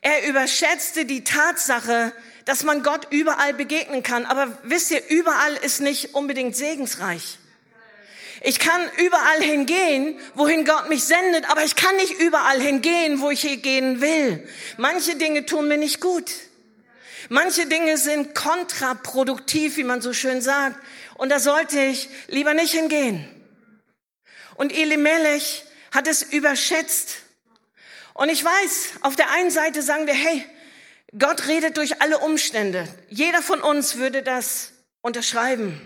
Er 0.00 0.28
überschätzte 0.28 1.04
die 1.04 1.22
Tatsache, 1.22 2.12
dass 2.44 2.64
man 2.64 2.82
Gott 2.82 3.06
überall 3.10 3.54
begegnen 3.54 4.02
kann. 4.02 4.26
Aber 4.26 4.58
wisst 4.64 4.90
ihr, 4.90 5.00
überall 5.08 5.54
ist 5.62 5.80
nicht 5.80 6.14
unbedingt 6.14 6.56
segensreich. 6.56 7.38
Ich 8.42 8.58
kann 8.58 8.80
überall 8.96 9.40
hingehen, 9.40 10.18
wohin 10.34 10.64
Gott 10.64 10.88
mich 10.88 11.04
sendet, 11.04 11.48
aber 11.48 11.64
ich 11.64 11.76
kann 11.76 11.94
nicht 11.96 12.20
überall 12.20 12.60
hingehen, 12.60 13.20
wo 13.20 13.30
ich 13.30 13.40
hier 13.40 13.58
gehen 13.58 14.00
will. 14.00 14.48
Manche 14.78 15.14
Dinge 15.14 15.46
tun 15.46 15.68
mir 15.68 15.78
nicht 15.78 16.00
gut. 16.00 16.30
Manche 17.28 17.66
Dinge 17.66 17.98
sind 17.98 18.34
kontraproduktiv, 18.34 19.76
wie 19.76 19.84
man 19.84 20.00
so 20.02 20.12
schön 20.12 20.40
sagt. 20.40 20.76
Und 21.14 21.28
da 21.28 21.38
sollte 21.38 21.80
ich 21.80 22.08
lieber 22.26 22.54
nicht 22.54 22.72
hingehen. 22.72 23.28
Und 24.56 24.76
Elimelech 24.76 25.64
hat 25.90 26.06
es 26.06 26.22
überschätzt. 26.22 27.16
Und 28.14 28.28
ich 28.28 28.44
weiß, 28.44 28.90
auf 29.02 29.16
der 29.16 29.30
einen 29.30 29.50
Seite 29.50 29.82
sagen 29.82 30.06
wir, 30.06 30.14
hey, 30.14 30.44
Gott 31.16 31.46
redet 31.46 31.76
durch 31.76 32.02
alle 32.02 32.18
Umstände. 32.18 32.86
Jeder 33.08 33.42
von 33.42 33.60
uns 33.60 33.96
würde 33.96 34.22
das 34.22 34.72
unterschreiben. 35.00 35.80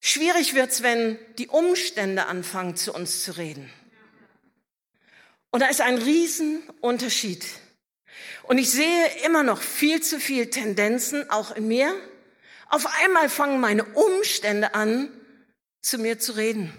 Schwierig 0.00 0.54
wird's, 0.54 0.82
wenn 0.82 1.18
die 1.36 1.48
Umstände 1.48 2.26
anfangen, 2.26 2.76
zu 2.76 2.94
uns 2.94 3.24
zu 3.24 3.36
reden. 3.36 3.70
Und 5.50 5.60
da 5.60 5.68
ist 5.68 5.80
ein 5.80 5.98
Riesenunterschied. 5.98 7.44
Und 8.44 8.58
ich 8.58 8.70
sehe 8.70 9.06
immer 9.24 9.42
noch 9.42 9.60
viel 9.60 10.02
zu 10.02 10.20
viel 10.20 10.48
Tendenzen, 10.48 11.28
auch 11.28 11.54
in 11.54 11.68
mir. 11.68 11.94
Auf 12.68 12.86
einmal 13.02 13.28
fangen 13.28 13.60
meine 13.60 13.84
Umstände 13.84 14.74
an, 14.74 15.10
zu 15.80 15.98
mir 15.98 16.18
zu 16.18 16.32
reden, 16.32 16.72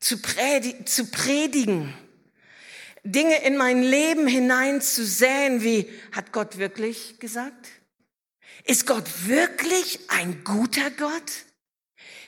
zu, 0.00 0.20
predigen, 0.20 0.86
zu 0.86 1.06
predigen, 1.10 1.94
Dinge 3.02 3.42
in 3.44 3.56
mein 3.56 3.82
Leben 3.82 4.26
hinein 4.26 4.80
zu 4.80 5.04
säen, 5.04 5.62
wie, 5.62 5.90
hat 6.12 6.32
Gott 6.32 6.58
wirklich 6.58 7.18
gesagt? 7.20 7.68
Ist 8.64 8.86
Gott 8.86 9.04
wirklich 9.26 10.00
ein 10.08 10.42
guter 10.42 10.90
Gott? 10.90 11.32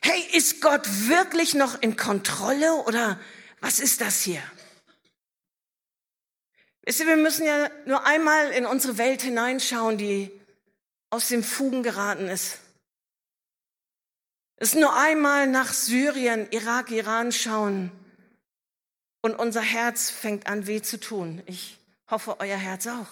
Hey, 0.00 0.22
ist 0.32 0.60
Gott 0.60 0.86
wirklich 1.08 1.54
noch 1.54 1.82
in 1.82 1.96
Kontrolle 1.96 2.74
oder 2.86 3.18
was 3.60 3.80
ist 3.80 4.00
das 4.00 4.22
hier? 4.22 4.42
Wisst 6.82 7.00
ihr, 7.00 7.06
wir 7.06 7.16
müssen 7.16 7.44
ja 7.44 7.68
nur 7.86 8.06
einmal 8.06 8.50
in 8.52 8.64
unsere 8.64 8.98
Welt 8.98 9.20
hineinschauen, 9.22 9.98
die 9.98 10.30
aus 11.10 11.28
den 11.28 11.42
Fugen 11.42 11.82
geraten 11.82 12.28
ist. 12.28 12.60
Es 14.60 14.74
nur 14.74 14.94
einmal 14.94 15.46
nach 15.46 15.72
Syrien, 15.72 16.50
Irak, 16.50 16.90
Iran 16.90 17.30
schauen 17.30 17.92
und 19.20 19.36
unser 19.36 19.60
Herz 19.60 20.10
fängt 20.10 20.48
an 20.48 20.66
weh 20.66 20.82
zu 20.82 20.98
tun. 20.98 21.42
Ich 21.46 21.78
hoffe, 22.10 22.40
euer 22.40 22.56
Herz 22.56 22.88
auch. 22.88 23.06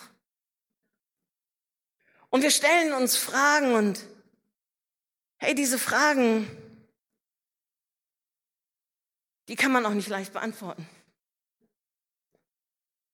Und 2.30 2.42
wir 2.42 2.50
stellen 2.50 2.92
uns 2.92 3.16
Fragen 3.16 3.74
und 3.74 4.04
hey, 5.36 5.54
diese 5.54 5.78
Fragen, 5.78 6.50
die 9.46 9.54
kann 9.54 9.70
man 9.70 9.86
auch 9.86 9.94
nicht 9.94 10.08
leicht 10.08 10.32
beantworten. 10.32 10.88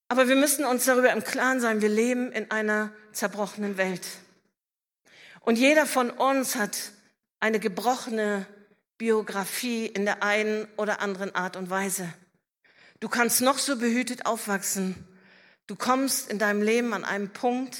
Aber 0.09 0.29
wir 0.29 0.37
müssen 0.37 0.65
uns 0.65 0.87
darüber 0.87 1.13
im 1.13 1.23
Klaren 1.23 1.61
sein, 1.61 1.83
wir 1.83 1.89
leben 1.91 2.33
in 2.33 2.51
einer 2.51 2.95
zerbrochenen 3.13 3.77
Welt. 3.77 4.07
Und 5.41 5.57
jeder 5.57 5.85
von 5.85 6.11
uns 6.11 6.57
hat 6.57 6.93
eine 7.43 7.59
gebrochene 7.59 8.47
Biografie 8.99 9.87
in 9.87 10.05
der 10.05 10.23
einen 10.23 10.69
oder 10.77 11.01
anderen 11.01 11.35
Art 11.35 11.57
und 11.57 11.71
Weise. 11.71 12.09
Du 13.01 13.09
kannst 13.09 13.41
noch 13.41 13.59
so 13.59 13.77
behütet 13.77 14.27
aufwachsen. 14.27 14.95
Du 15.67 15.75
kommst 15.75 16.31
in 16.31 16.39
deinem 16.39 16.63
Leben 16.63 16.95
an 16.95 17.05
einen 17.05 17.31
Punkt, 17.31 17.79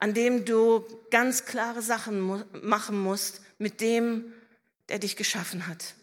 an 0.00 0.12
dem 0.12 0.44
du 0.44 0.84
ganz 1.10 1.46
klare 1.46 1.80
Sachen 1.80 2.44
machen 2.60 3.00
musst 3.00 3.40
mit 3.56 3.80
dem, 3.80 4.34
der 4.90 4.98
dich 4.98 5.16
geschaffen 5.16 5.66
hat. 5.66 5.94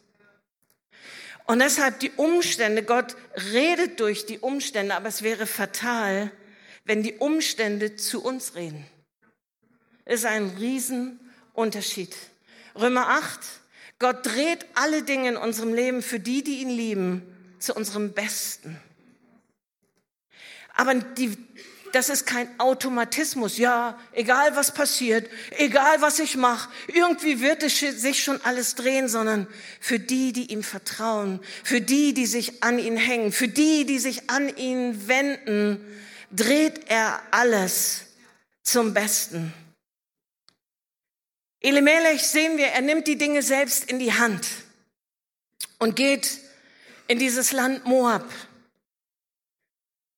Und 1.45 1.59
deshalb 1.59 1.99
die 1.99 2.11
Umstände, 2.11 2.81
Gott 2.81 3.15
redet 3.53 3.99
durch 3.99 4.25
die 4.25 4.39
Umstände, 4.39 4.95
aber 4.95 5.09
es 5.09 5.21
wäre 5.21 5.45
fatal, 5.45 6.31
wenn 6.83 7.03
die 7.03 7.13
Umstände 7.17 7.95
zu 7.95 8.23
uns 8.23 8.55
reden. 8.55 8.87
Es 10.03 10.21
ist 10.21 10.25
ein 10.25 10.49
Riesenunterschied. 10.57 12.15
Römer 12.79 13.07
8, 13.09 13.39
Gott 13.99 14.25
dreht 14.25 14.65
alle 14.75 15.03
Dinge 15.03 15.29
in 15.29 15.37
unserem 15.37 15.73
Leben 15.73 16.01
für 16.01 16.19
die, 16.19 16.43
die 16.43 16.61
ihn 16.61 16.69
lieben, 16.69 17.21
zu 17.59 17.73
unserem 17.73 18.13
Besten. 18.13 18.79
Aber 20.75 20.93
die, 20.93 21.35
das 21.91 22.09
ist 22.09 22.27
kein 22.27 22.59
Automatismus. 22.59 23.57
Ja, 23.57 23.99
egal 24.11 24.55
was 24.55 24.73
passiert, 24.73 25.27
egal 25.57 26.01
was 26.01 26.19
ich 26.19 26.37
mache, 26.37 26.69
irgendwie 26.87 27.41
wird 27.41 27.63
es 27.63 27.79
sich 27.79 28.23
schon 28.23 28.39
alles 28.41 28.75
drehen, 28.75 29.09
sondern 29.09 29.47
für 29.79 29.99
die, 29.99 30.31
die 30.33 30.51
ihm 30.51 30.61
vertrauen, 30.61 31.39
für 31.63 31.81
die, 31.81 32.13
die 32.13 32.27
sich 32.27 32.63
an 32.63 32.77
ihn 32.77 32.97
hängen, 32.97 33.31
für 33.31 33.47
die, 33.47 33.85
die 33.85 33.97
sich 33.97 34.29
an 34.29 34.55
ihn 34.55 35.07
wenden, 35.07 35.83
dreht 36.31 36.89
er 36.89 37.19
alles 37.31 38.01
zum 38.61 38.93
Besten. 38.93 39.51
Elimelech 41.59 42.21
sehen 42.21 42.57
wir, 42.57 42.67
er 42.67 42.81
nimmt 42.81 43.07
die 43.07 43.17
Dinge 43.17 43.41
selbst 43.41 43.85
in 43.85 43.99
die 43.99 44.13
Hand 44.13 44.47
und 45.79 45.95
geht 45.95 46.39
in 47.07 47.19
dieses 47.19 47.51
Land 47.51 47.85
Moab. 47.85 48.25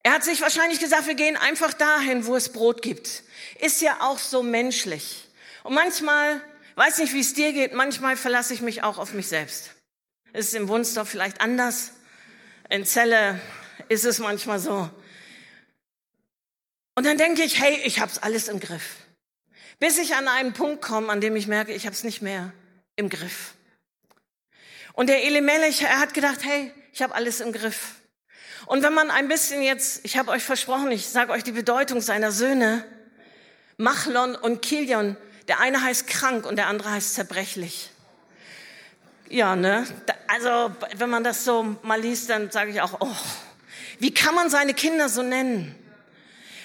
Er 0.03 0.13
hat 0.13 0.23
sich 0.23 0.41
wahrscheinlich 0.41 0.79
gesagt, 0.79 1.07
wir 1.07 1.15
gehen 1.15 1.37
einfach 1.37 1.73
dahin, 1.73 2.25
wo 2.25 2.35
es 2.35 2.49
Brot 2.49 2.81
gibt. 2.81 3.23
Ist 3.59 3.81
ja 3.81 3.97
auch 4.01 4.17
so 4.17 4.43
menschlich. 4.43 5.27
Und 5.63 5.73
manchmal, 5.73 6.41
weiß 6.75 6.99
nicht, 6.99 7.13
wie 7.13 7.19
es 7.19 7.33
dir 7.33 7.51
geht, 7.53 7.73
manchmal 7.73 8.15
verlasse 8.15 8.53
ich 8.53 8.61
mich 8.61 8.83
auch 8.83 8.97
auf 8.97 9.13
mich 9.13 9.27
selbst. 9.27 9.71
Ist 10.33 10.53
im 10.53 10.67
Wunstorf 10.67 11.09
vielleicht 11.09 11.41
anders. 11.41 11.91
In 12.69 12.85
Celle 12.85 13.41
ist 13.89 14.05
es 14.05 14.19
manchmal 14.19 14.59
so. 14.59 14.89
Und 16.95 17.05
dann 17.05 17.17
denke 17.17 17.43
ich, 17.43 17.59
hey, 17.59 17.79
ich 17.83 17.99
hab's 17.99 18.17
alles 18.17 18.47
im 18.47 18.59
Griff. 18.59 18.95
Bis 19.79 19.97
ich 19.97 20.15
an 20.15 20.27
einen 20.27 20.53
Punkt 20.53 20.81
komme, 20.81 21.09
an 21.09 21.21
dem 21.21 21.35
ich 21.35 21.47
merke, 21.47 21.73
ich 21.73 21.87
hab's 21.87 22.03
nicht 22.03 22.21
mehr 22.21 22.51
im 22.95 23.09
Griff. 23.09 23.53
Und 24.93 25.07
der 25.07 25.23
Elimelech, 25.23 25.81
er 25.81 25.99
hat 25.99 26.13
gedacht, 26.13 26.39
hey, 26.43 26.73
ich 26.91 27.01
habe 27.01 27.15
alles 27.15 27.39
im 27.39 27.53
Griff. 27.53 27.95
Und 28.65 28.83
wenn 28.83 28.93
man 28.93 29.09
ein 29.09 29.29
bisschen 29.29 29.61
jetzt, 29.61 30.01
ich 30.03 30.17
habe 30.17 30.31
euch 30.31 30.43
versprochen, 30.43 30.91
ich 30.91 31.07
sage 31.07 31.31
euch 31.31 31.43
die 31.43 31.53
Bedeutung 31.53 32.01
seiner 32.01 32.31
Söhne, 32.31 32.83
Machlon 33.77 34.35
und 34.35 34.61
Kilion, 34.61 35.15
der 35.47 35.61
eine 35.61 35.81
heißt 35.81 36.07
krank 36.07 36.45
und 36.45 36.57
der 36.57 36.67
andere 36.67 36.91
heißt 36.91 37.13
zerbrechlich. 37.13 37.89
Ja, 39.29 39.55
ne? 39.55 39.87
Also, 40.27 40.75
wenn 40.97 41.09
man 41.09 41.23
das 41.23 41.45
so 41.45 41.77
mal 41.81 42.01
liest, 42.01 42.29
dann 42.29 42.51
sage 42.51 42.71
ich 42.71 42.81
auch, 42.81 42.97
oh, 42.99 43.15
wie 43.99 44.13
kann 44.13 44.35
man 44.35 44.49
seine 44.49 44.73
Kinder 44.73 45.07
so 45.07 45.23
nennen? 45.23 45.73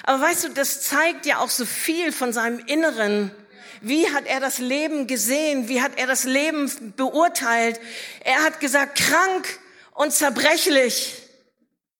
Aber 0.07 0.21
weißt 0.21 0.45
du, 0.45 0.49
das 0.51 0.83
zeigt 0.83 1.25
ja 1.25 1.39
auch 1.39 1.49
so 1.49 1.65
viel 1.65 2.13
von 2.13 2.35
seinem 2.35 2.59
Inneren. 2.67 3.31
Wie 3.81 4.11
hat 4.13 4.27
er 4.27 4.39
das 4.39 4.59
Leben 4.59 5.07
gesehen? 5.07 5.69
Wie 5.69 5.81
hat 5.81 5.93
er 5.97 6.07
das 6.07 6.25
Leben 6.25 6.93
beurteilt? 6.95 7.81
Er 8.23 8.43
hat 8.43 8.61
gesagt, 8.61 8.99
krank 8.99 9.59
und 9.93 10.13
zerbrechlich. 10.13 11.15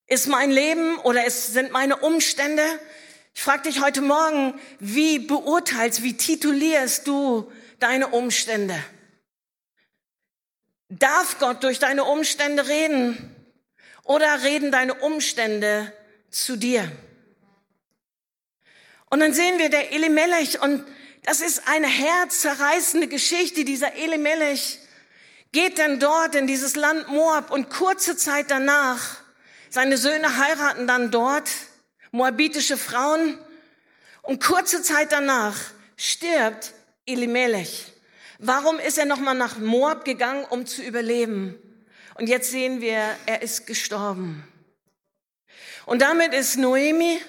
Ist 0.07 0.29
mein 0.29 0.51
Leben 0.51 0.99
oder 0.99 1.25
es 1.25 1.55
sind 1.55 1.73
meine 1.73 1.97
Umstände? 1.97 2.63
Ich 3.35 3.43
frage 3.43 3.71
dich 3.71 3.81
heute 3.81 4.03
Morgen, 4.03 4.61
wie 4.81 5.19
beurteilst, 5.19 6.03
wie 6.03 6.15
titulierst 6.15 7.07
du 7.07 7.51
deine 7.81 8.09
Umstände? 8.09 8.79
Darf 10.91 11.39
Gott 11.39 11.65
durch 11.65 11.79
deine 11.79 12.05
Umstände 12.05 12.69
reden 12.69 13.35
oder 14.05 14.43
reden 14.43 14.71
deine 14.71 14.93
Umstände 14.93 15.91
zu 16.31 16.57
dir? 16.57 16.93
Und 19.15 19.21
dann 19.21 19.33
sehen 19.33 19.61
wir 19.61 19.71
der 19.71 19.93
Elimelech 19.93 20.61
und 20.61 20.85
das 21.23 21.41
ist 21.41 21.69
eine 21.69 21.87
herzzerreißende 21.87 23.07
Geschichte. 23.07 23.65
Dieser 23.65 23.95
Elimelech 23.95 24.81
geht 25.53 25.79
dann 25.79 26.01
dort 26.01 26.35
in 26.35 26.49
dieses 26.49 26.75
Land 26.75 27.07
Moab 27.07 27.53
und 27.53 27.71
kurze 27.71 28.17
Zeit 28.17 28.51
danach 28.51 29.19
seine 29.71 29.99
Söhne 29.99 30.37
heiraten 30.37 30.89
dann 30.89 31.13
dort 31.13 31.49
moabitische 32.11 32.77
Frauen 32.77 33.39
und 34.23 34.43
kurze 34.43 34.83
Zeit 34.83 35.13
danach 35.13 35.55
stirbt 35.97 36.73
Elimelech. 37.07 37.93
Warum 38.41 38.81
ist 38.81 38.99
er 38.99 39.07
nochmal 39.07 39.37
nach 39.37 39.59
Moab 39.59 40.05
gegangen, 40.05 40.45
um 40.45 40.67
zu 40.67 40.83
überleben? 40.83 41.55
Und 42.17 42.29
jetzt 42.29 42.51
sehen 42.51 42.81
wir, 42.81 43.17
er 43.27 43.43
ist 43.43 43.69
gestorben. 43.69 44.43
Und 45.87 46.03
damit 46.03 46.35
ist 46.35 46.57
Noemi 46.57 47.21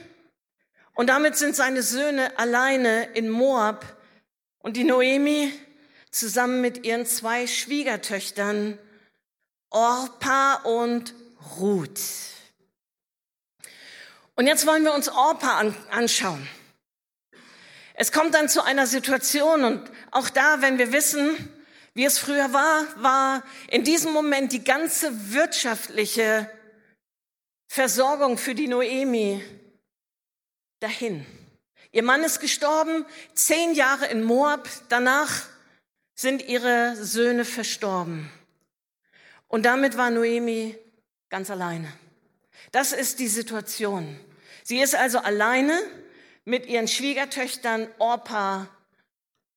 und 0.96 1.08
damit 1.08 1.36
sind 1.36 1.56
seine 1.56 1.84
Söhne 1.84 2.38
alleine 2.40 3.04
in 3.14 3.30
Moab 3.30 3.86
und 4.60 4.78
die 4.78 4.86
Noemi 4.86 5.54
zusammen 6.10 6.62
mit 6.62 6.86
ihren 6.86 7.06
zwei 7.06 7.46
Schwiegertöchtern 7.46 8.80
Orpa 9.70 10.56
und 10.64 11.14
Ruth. 11.60 12.00
Und 14.36 14.48
jetzt 14.48 14.66
wollen 14.66 14.84
wir 14.84 14.94
uns 14.94 15.10
Orpa 15.10 15.60
an, 15.60 15.76
anschauen. 15.92 16.48
Es 17.94 18.12
kommt 18.12 18.34
dann 18.34 18.50
zu 18.50 18.64
einer 18.64 18.88
Situation 18.88 19.64
und 19.64 19.92
auch 20.12 20.30
da, 20.30 20.62
wenn 20.62 20.78
wir 20.78 20.92
wissen, 20.92 21.38
wie 21.94 22.06
es 22.06 22.20
früher 22.20 22.52
war, 22.52 22.86
war 22.98 23.44
in 23.70 23.84
diesem 23.84 24.12
Moment 24.12 24.52
die 24.52 24.64
ganze 24.64 25.34
wirtschaftliche 25.34 26.50
Versorgung 27.68 28.38
für 28.38 28.56
die 28.56 28.68
Noemi 28.68 29.44
dahin. 30.86 31.26
Ihr 31.92 32.04
Mann 32.04 32.24
ist 32.24 32.40
gestorben, 32.40 33.06
zehn 33.34 33.74
Jahre 33.74 34.06
in 34.06 34.22
Moab, 34.22 34.70
danach 34.90 35.48
sind 36.14 36.44
ihre 36.44 36.96
Söhne 36.96 37.44
verstorben. 37.44 38.32
Und 39.48 39.64
damit 39.64 39.98
war 39.98 40.12
Noemi 40.12 40.78
ganz 41.30 41.50
alleine. 41.50 41.92
Das 42.72 42.92
ist 42.92 43.18
die 43.20 43.28
Situation. 43.28 44.20
Sie 44.64 44.80
ist 44.80 44.94
also 44.94 45.18
alleine 45.20 45.82
mit 46.44 46.68
ihren 46.68 46.88
Schwiegertöchtern 46.88 47.88
Orpa 47.98 48.68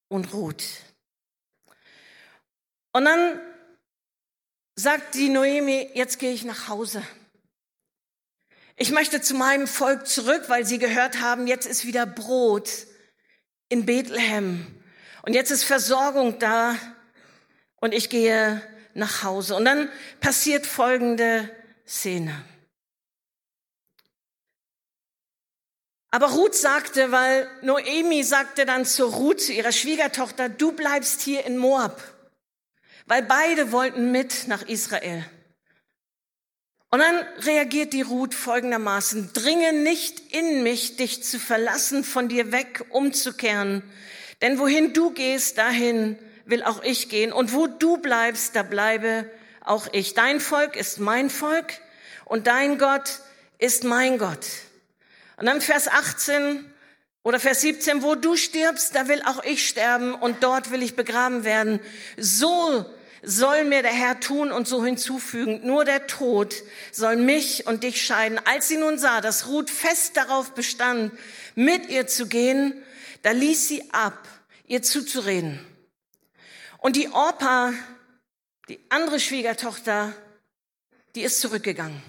und 0.08 0.32
Ruth. 0.32 0.64
Und 2.92 3.04
dann 3.04 3.38
sagt 4.76 5.14
die 5.14 5.28
Noemi, 5.28 5.90
jetzt 5.92 6.18
gehe 6.18 6.32
ich 6.32 6.44
nach 6.44 6.68
Hause. 6.68 7.02
Ich 8.80 8.92
möchte 8.92 9.20
zu 9.20 9.34
meinem 9.34 9.66
Volk 9.66 10.06
zurück, 10.06 10.44
weil 10.46 10.64
sie 10.64 10.78
gehört 10.78 11.20
haben, 11.20 11.48
jetzt 11.48 11.66
ist 11.66 11.84
wieder 11.84 12.06
Brot 12.06 12.70
in 13.68 13.84
Bethlehem. 13.84 14.66
Und 15.22 15.34
jetzt 15.34 15.50
ist 15.50 15.64
Versorgung 15.64 16.38
da. 16.38 16.76
Und 17.80 17.92
ich 17.92 18.08
gehe 18.08 18.62
nach 18.94 19.24
Hause. 19.24 19.56
Und 19.56 19.64
dann 19.64 19.90
passiert 20.20 20.64
folgende 20.64 21.50
Szene. 21.86 22.44
Aber 26.12 26.28
Ruth 26.28 26.54
sagte, 26.54 27.10
weil 27.10 27.50
Noemi 27.62 28.22
sagte 28.22 28.64
dann 28.64 28.86
zu 28.86 29.06
Ruth, 29.06 29.40
zu 29.40 29.52
ihrer 29.52 29.72
Schwiegertochter, 29.72 30.48
du 30.48 30.70
bleibst 30.70 31.20
hier 31.20 31.44
in 31.44 31.58
Moab, 31.58 32.00
weil 33.06 33.22
beide 33.22 33.72
wollten 33.72 34.12
mit 34.12 34.46
nach 34.46 34.62
Israel. 34.62 35.28
Und 36.90 37.00
dann 37.00 37.26
reagiert 37.40 37.92
die 37.92 38.02
Ruth 38.02 38.34
folgendermaßen, 38.34 39.32
dringe 39.34 39.74
nicht 39.74 40.32
in 40.32 40.62
mich, 40.62 40.96
dich 40.96 41.22
zu 41.22 41.38
verlassen, 41.38 42.02
von 42.02 42.28
dir 42.28 42.50
weg 42.50 42.86
umzukehren. 42.88 43.82
Denn 44.40 44.58
wohin 44.58 44.94
du 44.94 45.10
gehst, 45.10 45.58
dahin 45.58 46.18
will 46.46 46.62
auch 46.62 46.82
ich 46.82 47.10
gehen. 47.10 47.32
Und 47.32 47.52
wo 47.52 47.66
du 47.66 47.98
bleibst, 47.98 48.56
da 48.56 48.62
bleibe 48.62 49.30
auch 49.62 49.86
ich. 49.92 50.14
Dein 50.14 50.40
Volk 50.40 50.76
ist 50.76 50.98
mein 50.98 51.28
Volk 51.28 51.74
und 52.24 52.46
dein 52.46 52.78
Gott 52.78 53.20
ist 53.58 53.84
mein 53.84 54.16
Gott. 54.16 54.46
Und 55.36 55.44
dann 55.44 55.60
Vers 55.60 55.88
18 55.88 56.64
oder 57.22 57.38
Vers 57.38 57.60
17, 57.60 58.02
wo 58.02 58.14
du 58.14 58.34
stirbst, 58.34 58.94
da 58.94 59.08
will 59.08 59.22
auch 59.26 59.44
ich 59.44 59.68
sterben 59.68 60.14
und 60.14 60.42
dort 60.42 60.70
will 60.70 60.82
ich 60.82 60.96
begraben 60.96 61.44
werden. 61.44 61.80
So 62.16 62.86
soll 63.22 63.64
mir 63.64 63.82
der 63.82 63.92
Herr 63.92 64.20
tun 64.20 64.52
und 64.52 64.68
so 64.68 64.84
hinzufügen, 64.84 65.60
nur 65.64 65.84
der 65.84 66.06
Tod 66.06 66.54
soll 66.92 67.16
mich 67.16 67.66
und 67.66 67.82
dich 67.82 68.02
scheiden. 68.02 68.40
Als 68.44 68.68
sie 68.68 68.76
nun 68.76 68.98
sah, 68.98 69.20
dass 69.20 69.48
Ruth 69.48 69.70
fest 69.70 70.16
darauf 70.16 70.52
bestand, 70.54 71.12
mit 71.54 71.88
ihr 71.88 72.06
zu 72.06 72.26
gehen, 72.26 72.74
da 73.22 73.32
ließ 73.32 73.68
sie 73.68 73.92
ab, 73.92 74.28
ihr 74.66 74.82
zuzureden. 74.82 75.64
Und 76.78 76.96
die 76.96 77.08
Orpa, 77.08 77.72
die 78.68 78.78
andere 78.88 79.18
Schwiegertochter, 79.18 80.12
die 81.14 81.22
ist 81.22 81.40
zurückgegangen. 81.40 82.00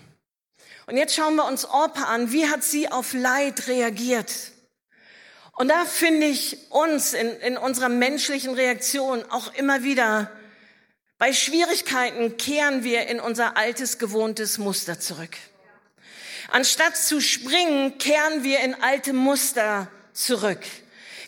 Und 0.86 0.98
jetzt 0.98 1.15
schauen 1.15 1.36
wir 1.36 1.45
uns 1.45 1.65
Orpa 1.65 2.04
an. 2.04 2.32
Wie 2.32 2.48
hat 2.48 2.63
sie 2.63 2.91
auf 2.91 3.13
Leid 3.13 3.67
reagiert? 3.67 4.32
Und 5.54 5.67
da 5.67 5.86
finde 5.86 6.28
ich 6.28 6.72
uns 6.72 7.13
in, 7.13 7.30
in 7.41 7.58
unserer 7.58 7.89
menschlichen 7.89 8.54
Reaktion 8.54 9.24
auch 9.30 9.54
immer 9.56 9.84
wieder, 9.84 10.32
bei 11.20 11.34
Schwierigkeiten 11.34 12.38
kehren 12.38 12.84
wir 12.86 13.08
in 13.08 13.20
unser 13.20 13.58
altes, 13.58 13.98
gewohntes 13.98 14.58
Muster 14.58 15.02
zurück. 15.02 15.36
Anstatt 16.50 16.96
zu 16.96 17.20
springen, 17.20 17.98
kehren 17.98 18.44
wir 18.44 18.62
in 18.62 18.74
alte 18.74 19.12
Muster 19.12 19.92
zurück. 20.14 20.62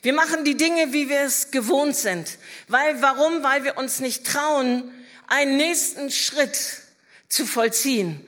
Wir 0.01 0.13
machen 0.13 0.45
die 0.45 0.55
Dinge, 0.55 0.93
wie 0.93 1.09
wir 1.09 1.19
es 1.19 1.51
gewohnt 1.51 1.95
sind. 1.95 2.39
Weil, 2.69 3.01
warum? 3.01 3.43
Weil 3.43 3.65
wir 3.65 3.77
uns 3.77 3.99
nicht 3.99 4.25
trauen, 4.25 4.91
einen 5.27 5.57
nächsten 5.57 6.09
Schritt 6.09 6.57
zu 7.27 7.45
vollziehen. 7.45 8.25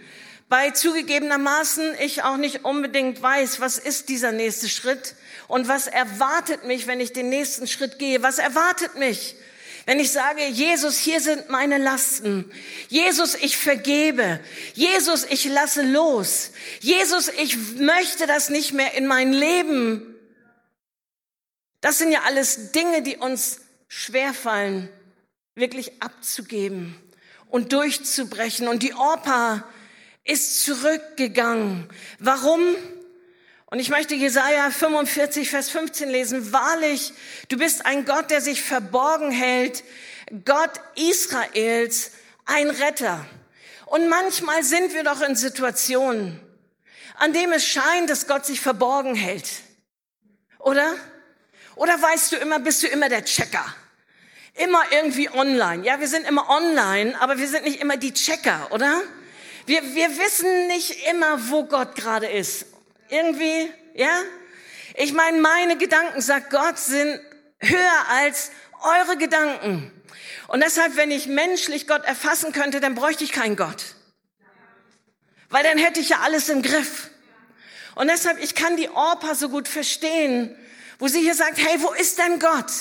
Bei 0.50 0.70
zugegebenermaßen 0.70 1.96
ich 2.00 2.24
auch 2.24 2.38
nicht 2.38 2.66
unbedingt 2.66 3.22
weiß, 3.22 3.62
was 3.62 3.78
ist 3.78 4.10
dieser 4.10 4.34
nächste 4.34 4.68
Schritt 4.68 5.16
und 5.48 5.70
was 5.70 5.88
erwartet 5.88 6.66
mich, 6.66 6.88
wenn 6.88 7.00
ich 7.00 7.14
den 7.14 7.30
nächsten 7.30 7.68
Schritt 7.68 7.98
gehe? 7.98 8.22
Was 8.22 8.38
erwartet 8.38 8.96
mich? 8.96 9.36
Wenn 9.86 10.00
ich 10.00 10.12
sage, 10.12 10.46
Jesus, 10.48 10.98
hier 10.98 11.20
sind 11.20 11.50
meine 11.50 11.78
Lasten. 11.78 12.50
Jesus, 12.88 13.36
ich 13.36 13.58
vergebe. 13.58 14.40
Jesus, 14.74 15.26
ich 15.26 15.46
lasse 15.46 15.82
los. 15.82 16.52
Jesus, 16.80 17.28
ich 17.28 17.58
möchte 17.76 18.26
das 18.26 18.50
nicht 18.50 18.72
mehr 18.72 18.94
in 18.94 19.08
mein 19.08 19.34
Leben. 19.34 20.16
Das 21.82 21.98
sind 21.98 22.14
ja 22.14 22.22
alles 22.22 22.72
Dinge, 22.72 23.02
die 23.02 23.18
uns 23.18 23.60
schwerfallen, 23.90 24.88
wirklich 25.56 26.02
abzugeben 26.02 26.96
und 27.50 27.74
durchzubrechen. 27.74 28.70
Und 28.70 28.84
die 28.84 28.94
Orpa 28.94 29.66
ist 30.24 30.64
zurückgegangen. 30.64 31.90
Warum? 32.20 32.62
Und 33.74 33.80
ich 33.80 33.90
möchte 33.90 34.14
Jesaja 34.14 34.70
45, 34.70 35.50
Vers 35.50 35.72
15 35.72 36.08
lesen. 36.08 36.54
Wahrlich, 36.54 37.12
du 37.50 37.58
bist 37.58 37.88
ein 37.88 38.06
Gott, 38.06 38.30
der 38.30 38.40
sich 38.40 38.62
verborgen 38.62 39.32
hält. 39.32 39.84
Gott 40.46 40.70
Israels, 40.94 42.12
ein 42.46 42.70
Retter. 42.70 43.26
Und 43.88 44.10
manchmal 44.10 44.62
sind 44.62 44.94
wir 44.94 45.04
doch 45.04 45.22
in 45.22 45.36
Situationen, 45.36 46.40
an 47.16 47.34
dem 47.34 47.52
es 47.52 47.66
scheint, 47.66 48.12
dass 48.12 48.28
Gott 48.28 48.46
sich 48.46 48.62
verborgen 48.62 49.16
hält. 49.16 49.50
Oder? 50.60 50.94
Oder 51.76 52.00
weißt 52.00 52.34
du 52.34 52.36
immer, 52.36 52.60
bist 52.60 52.84
du 52.84 52.88
immer 52.88 53.10
der 53.10 53.26
Checker? 53.26 53.66
Immer 54.54 54.84
irgendwie 54.92 55.32
online. 55.32 55.84
Ja, 55.84 56.00
wir 56.00 56.08
sind 56.08 56.28
immer 56.28 56.48
online, 56.48 57.20
aber 57.20 57.40
wir 57.40 57.48
sind 57.48 57.64
nicht 57.64 57.82
immer 57.82 57.98
die 57.98 58.14
Checker, 58.14 58.68
oder? 58.70 59.02
Wir, 59.66 59.82
wir 59.96 60.16
wissen 60.20 60.68
nicht 60.68 61.08
immer, 61.10 61.50
wo 61.50 61.64
Gott 61.64 61.96
gerade 61.96 62.28
ist. 62.28 62.68
Irgendwie, 63.14 63.72
ja? 63.94 64.24
Ich 64.96 65.14
meine, 65.14 65.40
meine 65.40 65.78
Gedanken, 65.78 66.20
sagt 66.20 66.50
Gott, 66.50 66.80
sind 66.80 67.22
höher 67.60 68.08
als 68.10 68.50
eure 68.82 69.18
Gedanken. 69.18 69.92
Und 70.48 70.64
deshalb, 70.64 70.96
wenn 70.96 71.12
ich 71.12 71.28
menschlich 71.28 71.86
Gott 71.86 72.04
erfassen 72.06 72.54
könnte, 72.54 72.80
dann 72.80 72.96
bräuchte 72.96 73.24
ich 73.24 73.32
keinen 73.32 73.56
Gott. 73.56 73.96
Weil 75.50 75.64
dann 75.64 75.78
hätte 75.78 76.00
ich 76.00 76.10
ja 76.10 76.22
alles 76.24 76.50
im 76.50 76.64
Griff. 76.64 77.12
Und 77.94 78.08
deshalb, 78.08 78.42
ich 78.42 78.56
kann 78.56 78.78
die 78.78 78.90
Orpa 78.90 79.36
so 79.36 79.50
gut 79.50 79.68
verstehen, 79.68 80.58
wo 80.98 81.08
sie 81.08 81.22
hier 81.22 81.36
sagt, 81.36 81.60
hey, 81.60 81.82
wo 81.82 81.94
ist 81.94 82.18
denn 82.18 82.40
Gott? 82.40 82.72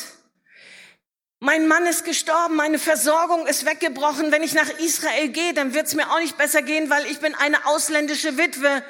Mein 1.41 1.69
Mann 1.69 1.85
ist 1.85 2.07
gestorben, 2.07 2.57
meine 2.57 2.79
Versorgung 2.79 3.47
ist 3.47 3.67
weggebrochen. 3.67 4.33
Wenn 4.33 4.43
ich 4.43 4.55
nach 4.55 4.79
Israel 4.79 5.29
gehe, 5.29 5.53
dann 5.53 5.75
wird 5.75 5.89
es 5.89 5.95
mir 5.95 6.11
auch 6.11 6.21
nicht 6.21 6.39
besser 6.39 6.63
gehen, 6.63 6.89
weil 6.89 7.05
ich 7.05 7.19
bin 7.19 7.35
eine 7.35 7.67
ausländische 7.67 8.39
Witwe. 8.39 8.83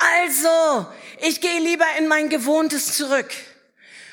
Also, 0.00 0.86
ich 1.26 1.40
gehe 1.40 1.60
lieber 1.60 1.84
in 1.98 2.08
mein 2.08 2.30
Gewohntes 2.30 2.96
zurück. 2.96 3.30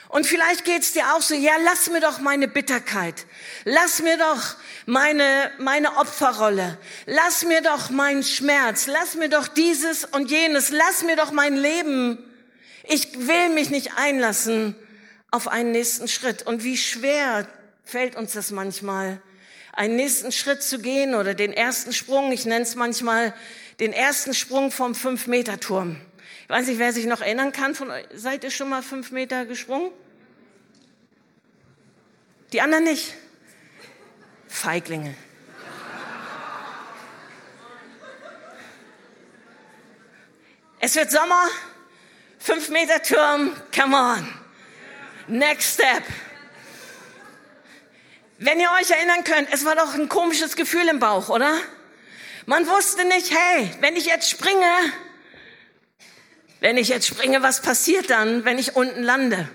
Und 0.10 0.26
vielleicht 0.26 0.66
geht's 0.66 0.94
dir 0.94 1.14
auch 1.14 1.22
so, 1.22 1.34
ja, 1.34 1.54
lass 1.64 1.90
mir 1.90 2.02
doch 2.02 2.20
meine 2.20 2.48
Bitterkeit. 2.48 3.26
Lass 3.64 4.02
mir 4.02 4.18
doch 4.18 4.56
meine, 4.86 5.52
meine 5.60 5.98
Opferrolle. 5.98 6.78
Lass 7.06 7.44
mir 7.44 7.62
doch 7.62 7.90
meinen 7.90 8.24
Schmerz. 8.24 8.88
Lass 8.88 9.16
mir 9.16 9.30
doch 9.30 9.48
dieses 9.48 10.06
und 10.06 10.32
jenes. 10.32 10.70
Lass 10.70 11.04
mir 11.04 11.16
doch 11.16 11.32
mein 11.32 11.56
Leben. 11.56 12.18
Ich 12.84 13.28
will 13.28 13.50
mich 13.50 13.70
nicht 13.70 13.98
einlassen 13.98 14.76
auf 15.32 15.48
einen 15.48 15.72
nächsten 15.72 16.08
Schritt. 16.08 16.44
Und 16.44 16.64
wie 16.64 16.78
schwer 16.78 17.48
fällt 17.84 18.16
uns 18.16 18.34
das 18.34 18.52
manchmal, 18.52 19.22
einen 19.74 19.96
nächsten 19.96 20.32
Schritt 20.32 20.64
zu 20.64 20.80
gehen 20.80 21.16
oder 21.16 21.34
den 21.34 21.54
ersten 21.54 21.94
Sprung. 21.94 22.32
Ich 22.32 22.46
nenne 22.46 22.64
es 22.64 22.76
manchmal 22.76 23.34
den 23.80 23.94
ersten 23.94 24.34
Sprung 24.34 24.72
vom 24.72 24.96
Fünf-Meter-Turm. 24.96 26.02
Ich 26.44 26.50
weiß 26.50 26.68
nicht, 26.68 26.80
wer 26.80 26.94
sich 26.94 27.06
noch 27.06 27.22
erinnern 27.22 27.52
kann 27.52 27.76
von 27.76 27.92
euch. 27.92 28.06
Seid 28.14 28.44
ihr 28.44 28.52
schon 28.52 28.70
mal 28.70 28.82
fünf 28.82 29.12
Meter 29.12 29.46
gesprungen? 29.46 29.92
Die 32.54 32.62
anderen 32.62 32.86
nicht? 32.86 33.14
Feiglinge. 34.48 35.14
Es 40.80 40.96
wird 40.96 41.12
Sommer, 41.12 41.48
fünf 42.40 42.70
Meter 42.70 43.02
Turm, 43.02 43.52
come 43.76 43.98
on. 43.98 44.34
Next 45.28 45.74
step. 45.74 46.04
Wenn 48.38 48.60
ihr 48.60 48.70
euch 48.80 48.90
erinnern 48.90 49.24
könnt, 49.26 49.52
es 49.52 49.66
war 49.66 49.76
doch 49.76 49.96
ein 49.96 50.08
komisches 50.08 50.56
Gefühl 50.56 50.88
im 50.88 51.00
Bauch, 51.00 51.28
oder? 51.28 51.60
Man 52.50 52.66
wusste 52.66 53.04
nicht, 53.04 53.30
hey, 53.30 53.70
wenn 53.82 53.98
ich 53.98 54.06
jetzt 54.06 54.30
springe, 54.30 54.72
wenn 56.62 56.78
ich 56.78 56.88
jetzt 56.88 57.06
springe, 57.06 57.44
was 57.44 57.62
passiert 57.62 58.10
dann, 58.10 58.46
wenn 58.46 58.58
ich 58.58 58.74
unten 58.78 59.04
lande? 59.04 59.50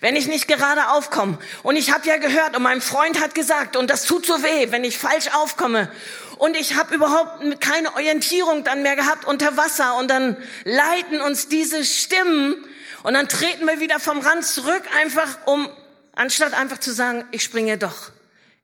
Wenn 0.00 0.14
ich 0.14 0.28
nicht 0.28 0.46
gerade 0.46 0.90
aufkomme. 0.90 1.40
Und 1.64 1.74
ich 1.74 1.92
habe 1.92 2.06
ja 2.06 2.18
gehört, 2.18 2.56
und 2.56 2.62
mein 2.62 2.80
Freund 2.80 3.20
hat 3.20 3.34
gesagt, 3.34 3.74
und 3.74 3.90
das 3.90 4.04
tut 4.04 4.26
so 4.26 4.44
weh, 4.44 4.70
wenn 4.70 4.84
ich 4.84 4.96
falsch 4.96 5.34
aufkomme. 5.34 5.90
Und 6.38 6.56
ich 6.56 6.76
habe 6.76 6.94
überhaupt 6.94 7.60
keine 7.60 7.92
Orientierung 7.94 8.62
dann 8.62 8.82
mehr 8.82 8.94
gehabt 8.94 9.24
unter 9.24 9.56
Wasser. 9.56 9.96
Und 9.96 10.08
dann 10.08 10.36
leiten 10.62 11.20
uns 11.22 11.48
diese 11.48 11.84
Stimmen. 11.84 12.64
Und 13.02 13.14
dann 13.14 13.28
treten 13.28 13.66
wir 13.66 13.80
wieder 13.80 13.98
vom 13.98 14.20
Rand 14.20 14.46
zurück, 14.46 14.84
einfach 14.96 15.36
um, 15.46 15.68
anstatt 16.14 16.54
einfach 16.54 16.78
zu 16.78 16.92
sagen, 16.92 17.24
ich 17.32 17.42
springe 17.42 17.76
doch. 17.76 18.12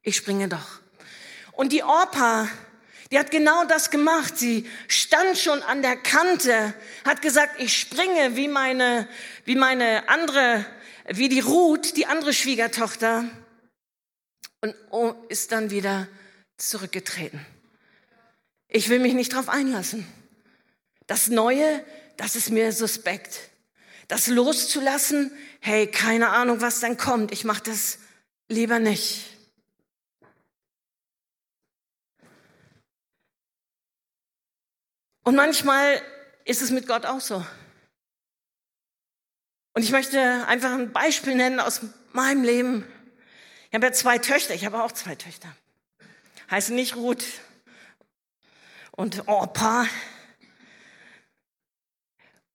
Ich 0.05 0.15
springe 0.15 0.47
doch. 0.47 0.79
Und 1.51 1.73
die 1.73 1.83
Orpa 1.83 2.49
die 3.13 3.19
hat 3.19 3.31
genau 3.31 3.65
das 3.67 3.91
gemacht. 3.91 4.39
Sie 4.39 4.67
stand 4.89 5.37
schon 5.37 5.63
an 5.63 5.83
der 5.83 5.97
Kante, 5.97 6.73
hat 7.05 7.21
gesagt, 7.21 7.61
ich 7.61 7.77
springe 7.77 8.37
wie 8.37 8.49
meine, 8.49 9.07
wie 9.45 9.55
meine 9.55 10.09
andere, 10.09 10.65
wie 11.09 11.29
die 11.29 11.41
Ruth, 11.41 11.97
die 11.99 12.07
andere 12.07 12.33
Schwiegertochter, 12.33 13.25
und 14.63 14.75
ist 15.29 15.53
dann 15.53 15.71
wieder 15.71 16.09
zurückgetreten. 16.57 17.45
Ich 18.69 18.89
will 18.89 18.99
mich 18.99 19.13
nicht 19.13 19.35
darauf 19.35 19.51
einlassen. 19.51 20.07
Das 21.07 21.29
Neue, 21.29 21.85
das 22.17 22.35
ist 22.35 22.51
mir 22.51 22.73
suspekt. 22.73 23.51
Das 24.09 24.27
loszulassen, 24.29 25.31
hey, 25.61 25.87
keine 25.87 26.31
Ahnung, 26.31 26.63
was 26.63 26.81
dann 26.81 26.97
kommt. 26.97 27.31
Ich 27.33 27.45
mache 27.45 27.65
das 27.65 27.99
lieber 28.49 28.79
nicht. 28.79 29.32
Und 35.25 35.37
manchmal 35.37 36.03
ist 36.45 36.63
es 36.63 36.71
mit 36.71 36.87
Gott 36.87 37.07
auch 37.07 37.21
so. 37.21 37.45
Und 39.75 39.83
ich 39.83 39.93
möchte 39.93 40.21
einfach 40.47 40.73
ein 40.73 40.93
Beispiel 40.93 41.35
nennen 41.35 41.61
aus 41.61 41.81
meinem 42.13 42.45
Leben. 42.45 42.87
Ich 43.69 43.75
habe 43.75 43.87
ja 43.87 43.93
zwei 43.93 44.19
Töchter, 44.19 44.55
ich 44.55 44.67
habe 44.67 44.83
auch 44.83 44.93
zwei 44.93 45.15
Töchter. 45.15 45.49
Heißen 46.51 46.75
nicht 46.75 46.97
Ruth 46.97 47.25
und 48.91 49.29
Orpa. 49.29 49.87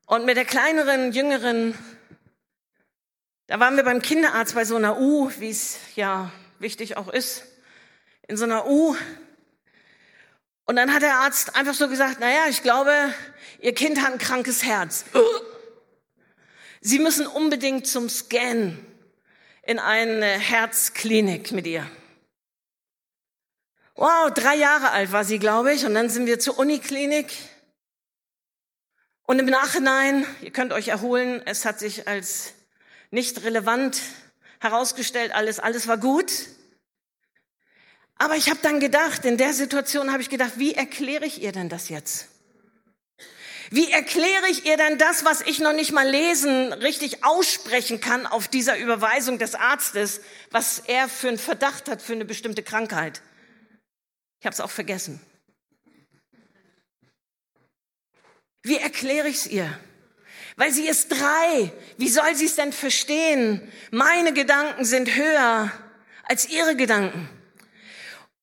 Und 0.06 0.26
mit 0.26 0.38
der 0.38 0.46
kleineren, 0.46 1.12
jüngeren, 1.12 1.78
da 3.48 3.60
waren 3.60 3.78
wir 3.78 3.84
beim 3.84 4.02
Kinderarzt 4.02 4.56
bei 4.56 4.64
so 4.64 4.76
einer 4.76 5.00
U, 5.00 5.32
wie 5.40 5.50
es 5.50 5.80
ja 5.96 6.32
wichtig 6.60 6.98
auch 6.98 7.08
ist, 7.08 7.46
in 8.28 8.38
so 8.38 8.44
einer 8.44 8.68
U. 8.68 8.96
Und 10.68 10.76
dann 10.76 10.94
hat 10.94 11.02
der 11.02 11.16
Arzt 11.16 11.56
einfach 11.56 11.74
so 11.74 11.88
gesagt, 11.88 12.20
naja, 12.20 12.46
ich 12.50 12.62
glaube, 12.62 12.92
Ihr 13.60 13.74
Kind 13.74 14.02
hat 14.02 14.14
ein 14.14 14.20
krankes 14.20 14.64
Herz. 14.64 15.06
Sie 16.80 17.00
müssen 17.00 17.26
unbedingt 17.26 17.88
zum 17.88 18.08
Scan 18.08 18.78
in 19.64 19.80
eine 19.80 20.28
Herzklinik 20.28 21.52
mit 21.52 21.66
ihr. 21.66 21.90
Wow, 23.96 24.32
drei 24.32 24.56
Jahre 24.56 24.92
alt 24.92 25.12
war 25.12 25.24
sie, 25.24 25.40
glaube 25.40 25.74
ich. 25.74 25.86
Und 25.86 25.96
dann 25.96 26.10
sind 26.10 26.28
wir 26.28 26.40
zur 26.40 26.60
Uniklinik. 26.60 27.34
Und 29.24 29.40
im 29.40 29.48
Nachhinein, 29.48 30.26
ihr 30.42 30.52
könnt 30.52 30.72
euch 30.72 30.90
erholen, 30.90 31.42
es 31.46 31.66
hat 31.66 31.80
sich 31.80 32.08
als 32.08 32.54
nicht 33.10 33.44
relevant 33.44 34.00
herausgestellt, 34.60 35.34
alles, 35.34 35.60
alles 35.60 35.88
war 35.88 35.98
gut. 35.98 36.32
Aber 38.18 38.36
ich 38.36 38.50
habe 38.50 38.60
dann 38.62 38.80
gedacht, 38.80 39.26
in 39.26 39.38
der 39.38 39.54
Situation 39.54 40.12
habe 40.12 40.22
ich 40.22 40.30
gedacht, 40.30 40.54
wie 40.56 40.74
erkläre 40.74 41.26
ich 41.26 41.42
ihr 41.42 41.52
denn 41.52 41.70
das 41.70 41.90
jetzt? 41.90 42.28
Wie 43.70 43.92
erkläre 43.92 44.48
ich 44.50 44.66
ihr 44.66 44.78
denn 44.78 44.98
das, 44.98 45.26
was 45.26 45.42
ich 45.42 45.60
noch 45.60 45.74
nicht 45.74 45.92
mal 45.92 46.08
lesen, 46.08 46.72
richtig 46.72 47.26
aussprechen 47.26 48.00
kann 48.00 48.26
auf 48.26 48.48
dieser 48.48 48.78
Überweisung 48.78 49.40
des 49.40 49.56
Arztes, 49.56 50.22
was 50.52 50.80
er 50.80 51.10
für 51.10 51.28
einen 51.28 51.38
Verdacht 51.38 51.90
hat 51.90 52.02
für 52.02 52.14
eine 52.14 52.26
bestimmte 52.26 52.64
Krankheit? 52.64 53.22
Ich 54.40 54.46
habe 54.46 54.54
es 54.54 54.62
auch 54.62 54.72
vergessen. 54.72 55.20
Wie 58.64 58.78
erkläre 58.78 59.28
ich 59.28 59.38
es 59.38 59.48
ihr? 59.48 59.80
Weil 60.56 60.72
sie 60.72 60.88
ist 60.88 61.10
drei. 61.10 61.72
Wie 61.98 62.10
soll 62.10 62.36
sie 62.36 62.46
es 62.46 62.56
denn 62.56 62.74
verstehen? 62.74 63.72
Meine 63.92 64.34
Gedanken 64.34 64.86
sind 64.86 65.16
höher 65.16 65.72
als 66.24 66.50
ihre 66.50 66.76
Gedanken. 66.76 67.30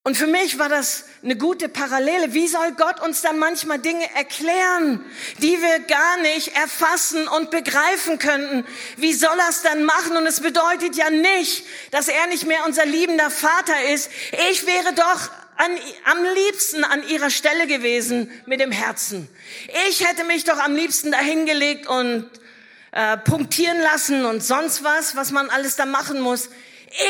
Und 0.07 0.19
für 0.19 0.27
mich 0.27 0.59
war 0.59 0.69
das 0.69 1.05
eine 1.23 1.35
gute 1.35 1.71
Parallele. 1.71 2.35
Wie 2.35 2.47
soll 2.47 2.73
Gott 2.73 3.01
uns 3.01 3.23
dann 3.23 3.39
manchmal 3.39 3.79
Dinge 3.79 4.05
erklären, 4.15 5.03
die 5.39 5.59
wir 5.63 5.79
gar 5.79 6.19
nicht 6.19 6.55
erfassen 6.55 7.27
und 7.27 7.51
begreifen 7.51 8.19
könnten? 8.19 8.67
Wie 8.99 9.15
soll 9.15 9.39
er 9.39 9.49
es 9.49 9.63
dann 9.63 9.85
machen? 9.85 10.15
Und 10.19 10.27
es 10.27 10.41
bedeutet 10.41 10.95
ja 10.95 11.09
nicht, 11.09 11.65
dass 11.91 12.09
er 12.09 12.27
nicht 12.27 12.45
mehr 12.45 12.67
unser 12.67 12.85
liebender 12.85 13.31
Vater 13.31 13.89
ist. 13.95 14.11
Ich 14.51 14.67
wäre 14.67 14.93
doch 14.93 15.31
an, 15.57 15.71
am 16.05 16.19
liebsten 16.35 16.85
an 16.85 17.09
ihrer 17.09 17.31
Stelle 17.31 17.67
gewesen 17.67 18.31
mit 18.45 18.61
dem 18.61 18.73
Herzen. 18.73 19.27
Ich 19.89 20.07
hätte 20.07 20.25
mich 20.25 20.45
doch 20.45 20.59
am 20.59 20.77
liebsten 20.77 21.13
dahingelegt 21.13 21.87
und 21.87 22.29
äh, 22.93 23.17
punktieren 23.17 23.81
lassen 23.81 24.27
und 24.27 24.45
sonst 24.45 24.85
was, 24.85 25.17
was 25.17 25.31
man 25.31 25.49
alles 25.49 25.77
da 25.77 25.87
machen 25.87 26.21
muss. 26.21 26.51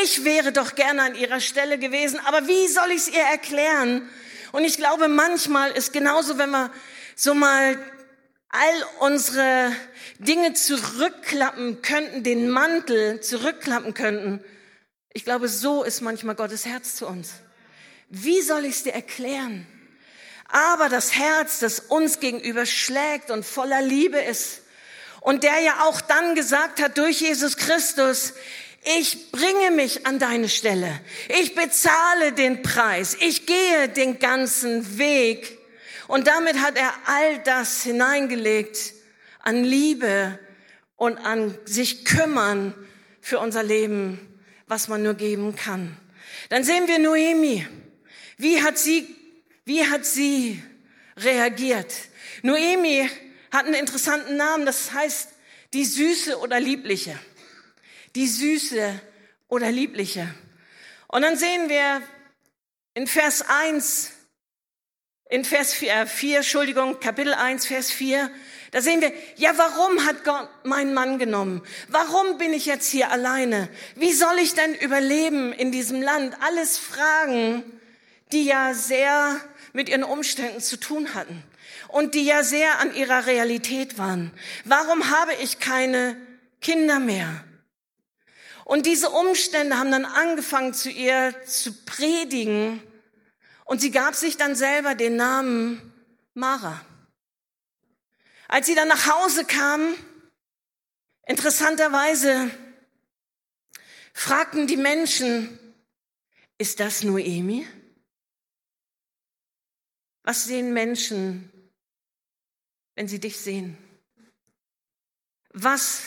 Ich 0.03 0.23
wäre 0.23 0.51
doch 0.51 0.73
gerne 0.73 1.03
an 1.03 1.15
ihrer 1.15 1.39
Stelle 1.39 1.77
gewesen, 1.77 2.19
aber 2.25 2.47
wie 2.47 2.67
soll 2.67 2.89
ich 2.89 3.01
es 3.01 3.07
ihr 3.09 3.21
erklären? 3.21 4.09
Und 4.51 4.63
ich 4.63 4.77
glaube, 4.77 5.07
manchmal 5.07 5.71
ist 5.71 5.93
genauso, 5.93 6.39
wenn 6.39 6.49
wir 6.49 6.71
so 7.15 7.35
mal 7.35 7.77
all 8.49 8.85
unsere 8.99 9.71
Dinge 10.17 10.53
zurückklappen 10.53 11.83
könnten, 11.83 12.23
den 12.23 12.49
Mantel 12.49 13.21
zurückklappen 13.21 13.93
könnten. 13.93 14.43
Ich 15.13 15.23
glaube, 15.23 15.49
so 15.49 15.83
ist 15.83 16.01
manchmal 16.01 16.35
Gottes 16.35 16.65
Herz 16.65 16.95
zu 16.95 17.05
uns. 17.05 17.33
Wie 18.09 18.41
soll 18.41 18.65
ich 18.65 18.77
es 18.77 18.83
dir 18.83 18.93
erklären? 18.93 19.67
Aber 20.47 20.89
das 20.89 21.13
Herz, 21.13 21.59
das 21.59 21.79
uns 21.79 22.19
gegenüber 22.19 22.65
schlägt 22.65 23.29
und 23.29 23.45
voller 23.45 23.81
Liebe 23.81 24.19
ist 24.19 24.61
und 25.21 25.43
der 25.43 25.59
ja 25.59 25.83
auch 25.83 26.01
dann 26.01 26.35
gesagt 26.35 26.81
hat 26.81 26.97
durch 26.97 27.21
Jesus 27.21 27.57
Christus, 27.57 28.33
ich 28.85 29.31
bringe 29.31 29.71
mich 29.71 30.05
an 30.05 30.19
deine 30.19 30.47
Stelle. 30.47 30.99
Ich 31.41 31.55
bezahle 31.55 32.33
den 32.33 32.61
Preis. 32.61 33.17
Ich 33.19 33.47
gehe 33.47 33.89
den 33.89 34.19
ganzen 34.19 34.99
Weg. 34.99 35.57
Und 36.07 36.27
damit 36.27 36.59
hat 36.59 36.77
er 36.77 36.93
all 37.05 37.39
das 37.39 37.81
hineingelegt 37.81 38.93
an 39.39 39.63
Liebe 39.63 40.37
und 40.97 41.17
an 41.17 41.57
sich 41.65 42.05
kümmern 42.05 42.75
für 43.21 43.39
unser 43.39 43.63
Leben, 43.63 44.19
was 44.67 44.87
man 44.87 45.01
nur 45.01 45.15
geben 45.15 45.55
kann. 45.55 45.97
Dann 46.49 46.63
sehen 46.63 46.87
wir 46.87 46.99
Noemi. 46.99 47.65
Wie 48.37 48.61
hat 48.61 48.77
sie, 48.77 49.07
wie 49.65 49.83
hat 49.83 50.05
sie 50.05 50.61
reagiert? 51.17 51.91
Noemi 52.43 53.09
hat 53.51 53.65
einen 53.65 53.73
interessanten 53.73 54.37
Namen, 54.37 54.67
das 54.67 54.93
heißt 54.93 55.29
die 55.73 55.85
Süße 55.85 56.37
oder 56.37 56.59
Liebliche 56.59 57.19
die 58.15 58.27
Süße 58.27 58.99
oder 59.47 59.71
Liebliche. 59.71 60.33
Und 61.07 61.21
dann 61.21 61.37
sehen 61.37 61.69
wir 61.69 62.01
in 62.93 63.07
Vers 63.07 63.43
1, 63.47 64.11
in 65.29 65.43
Vers 65.43 65.73
4, 65.73 66.07
4, 66.07 66.37
Entschuldigung, 66.37 66.99
Kapitel 66.99 67.33
1, 67.33 67.65
Vers 67.65 67.91
4, 67.91 68.31
da 68.71 68.81
sehen 68.81 69.01
wir, 69.01 69.13
ja, 69.37 69.57
warum 69.57 70.05
hat 70.05 70.23
Gott 70.25 70.49
meinen 70.63 70.93
Mann 70.93 71.17
genommen? 71.17 71.61
Warum 71.87 72.37
bin 72.37 72.51
ich 72.51 72.65
jetzt 72.65 72.89
hier 72.89 73.09
alleine? 73.09 73.69
Wie 73.95 74.11
soll 74.11 74.37
ich 74.41 74.53
denn 74.53 74.75
überleben 74.75 75.53
in 75.53 75.71
diesem 75.71 76.01
Land? 76.01 76.35
Alles 76.41 76.77
Fragen, 76.77 77.63
die 78.31 78.43
ja 78.43 78.73
sehr 78.73 79.39
mit 79.71 79.87
ihren 79.87 80.03
Umständen 80.03 80.59
zu 80.59 80.77
tun 80.77 81.13
hatten 81.13 81.43
und 81.87 82.15
die 82.15 82.25
ja 82.25 82.43
sehr 82.43 82.79
an 82.79 82.93
ihrer 82.93 83.25
Realität 83.27 83.97
waren. 83.97 84.31
Warum 84.65 85.09
habe 85.09 85.33
ich 85.41 85.59
keine 85.59 86.17
Kinder 86.59 86.99
mehr? 86.99 87.45
Und 88.65 88.87
diese 88.87 89.11
Umstände 89.11 89.77
haben 89.77 89.91
dann 89.91 90.05
angefangen 90.05 90.73
zu 90.73 90.89
ihr 90.89 91.35
zu 91.45 91.71
predigen 91.85 92.81
und 93.63 93.79
sie 93.79 93.91
gab 93.91 94.15
sich 94.15 94.37
dann 94.37 94.55
selber 94.55 94.95
den 94.95 95.15
Namen 95.15 95.93
Mara. 96.33 96.83
Als 98.47 98.65
sie 98.65 98.73
dann 98.73 98.87
nach 98.87 99.05
Hause 99.05 99.45
kam, 99.45 99.93
interessanterweise 101.27 102.49
fragten 104.13 104.65
die 104.65 104.77
Menschen, 104.77 105.59
ist 106.57 106.79
das 106.79 107.03
Noemi? 107.03 107.67
Was 110.23 110.45
sehen 110.45 110.73
Menschen, 110.73 111.51
wenn 112.95 113.07
sie 113.07 113.19
dich 113.19 113.37
sehen? 113.37 113.77
Was 115.49 116.01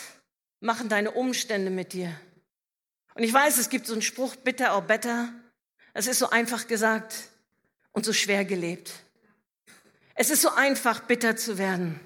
machen 0.58 0.88
deine 0.88 1.12
Umstände 1.12 1.70
mit 1.70 1.92
dir? 1.92 2.20
Und 3.18 3.24
ich 3.24 3.32
weiß, 3.32 3.58
es 3.58 3.68
gibt 3.68 3.88
so 3.88 3.94
einen 3.94 4.02
Spruch, 4.02 4.36
bitter 4.36 4.76
or 4.76 4.82
better. 4.82 5.32
Es 5.92 6.06
ist 6.06 6.20
so 6.20 6.30
einfach 6.30 6.68
gesagt 6.68 7.16
und 7.90 8.04
so 8.04 8.12
schwer 8.12 8.44
gelebt. 8.44 8.92
Es 10.14 10.30
ist 10.30 10.40
so 10.40 10.50
einfach, 10.50 11.00
bitter 11.00 11.36
zu 11.36 11.58
werden. 11.58 11.98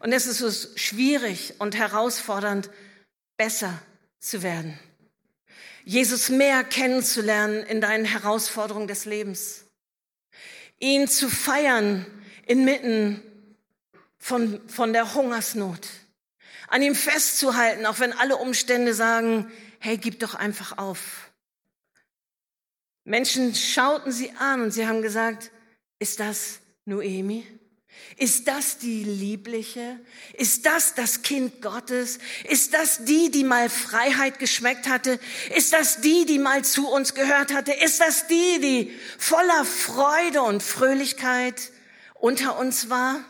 Und 0.00 0.10
es 0.14 0.26
ist 0.26 0.38
so 0.38 0.50
schwierig 0.74 1.56
und 1.58 1.76
herausfordernd, 1.76 2.70
besser 3.36 3.78
zu 4.20 4.42
werden. 4.42 4.78
Jesus 5.84 6.30
mehr 6.30 6.64
kennenzulernen 6.64 7.62
in 7.64 7.82
deinen 7.82 8.06
Herausforderungen 8.06 8.88
des 8.88 9.04
Lebens. 9.04 9.66
Ihn 10.78 11.08
zu 11.08 11.28
feiern 11.28 12.06
inmitten 12.46 13.22
von, 14.16 14.66
von 14.66 14.94
der 14.94 15.12
Hungersnot. 15.12 15.86
An 16.68 16.80
ihm 16.80 16.94
festzuhalten, 16.94 17.84
auch 17.84 18.00
wenn 18.00 18.14
alle 18.14 18.38
Umstände 18.38 18.94
sagen, 18.94 19.52
hey, 19.82 19.98
gib 19.98 20.20
doch 20.20 20.36
einfach 20.36 20.78
auf. 20.78 21.32
Menschen 23.02 23.52
schauten 23.56 24.12
sie 24.12 24.30
an 24.38 24.60
und 24.60 24.70
sie 24.70 24.86
haben 24.86 25.02
gesagt, 25.02 25.50
ist 25.98 26.20
das 26.20 26.60
Noemi? 26.84 27.44
Ist 28.16 28.46
das 28.46 28.78
die 28.78 29.02
Liebliche? 29.02 29.98
Ist 30.34 30.66
das 30.66 30.94
das 30.94 31.22
Kind 31.22 31.60
Gottes? 31.62 32.20
Ist 32.44 32.74
das 32.74 33.04
die, 33.04 33.32
die 33.32 33.42
mal 33.42 33.68
Freiheit 33.68 34.38
geschmeckt 34.38 34.88
hatte? 34.88 35.18
Ist 35.56 35.72
das 35.72 36.00
die, 36.00 36.26
die 36.26 36.38
mal 36.38 36.64
zu 36.64 36.88
uns 36.88 37.14
gehört 37.14 37.52
hatte? 37.52 37.72
Ist 37.72 38.00
das 38.00 38.28
die, 38.28 38.60
die 38.60 38.92
voller 39.18 39.64
Freude 39.64 40.42
und 40.42 40.62
Fröhlichkeit 40.62 41.72
unter 42.14 42.56
uns 42.56 42.88
war? 42.88 43.24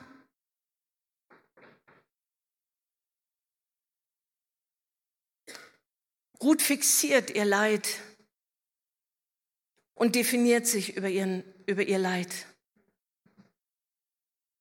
Ruth 6.42 6.62
fixiert 6.62 7.30
ihr 7.30 7.44
Leid 7.44 8.00
und 9.94 10.16
definiert 10.16 10.66
sich 10.66 10.96
über, 10.96 11.08
ihren, 11.08 11.44
über 11.66 11.82
ihr 11.82 11.98
Leid. 11.98 12.46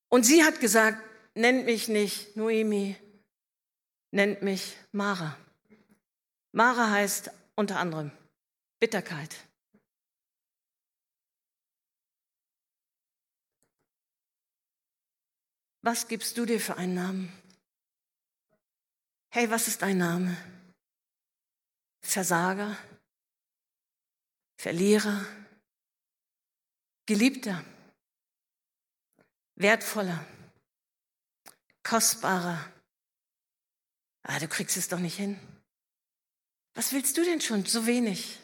Und 0.10 0.24
sie 0.24 0.44
hat 0.44 0.60
gesagt, 0.60 1.02
nennt 1.36 1.66
mich 1.66 1.88
nicht 1.88 2.36
Noemi, 2.36 2.96
nennt 4.12 4.44
mich 4.44 4.78
Mara. 4.92 5.38
Mara 6.52 6.92
heißt 6.92 7.32
unter 7.56 7.80
anderem 7.80 8.12
Bitterkeit. 8.80 9.36
Was 15.82 16.08
gibst 16.08 16.38
du 16.38 16.46
dir 16.46 16.60
für 16.60 16.78
einen 16.78 16.94
Namen? 16.94 17.34
Hey, 19.30 19.50
was 19.50 19.68
ist 19.68 19.82
dein 19.82 19.98
Name? 19.98 20.38
Versager, 22.02 22.78
Verlierer, 24.58 25.26
Geliebter, 27.08 27.64
wertvoller, 29.56 30.26
kostbarer. 31.84 32.72
Ah, 34.24 34.40
du 34.40 34.48
kriegst 34.48 34.78
es 34.78 34.88
doch 34.88 35.00
nicht 35.00 35.18
hin. 35.18 35.40
Was 36.74 36.94
willst 36.94 37.18
du 37.18 37.24
denn 37.24 37.42
schon? 37.42 37.66
Zu 37.66 37.86
wenig. 37.86 38.40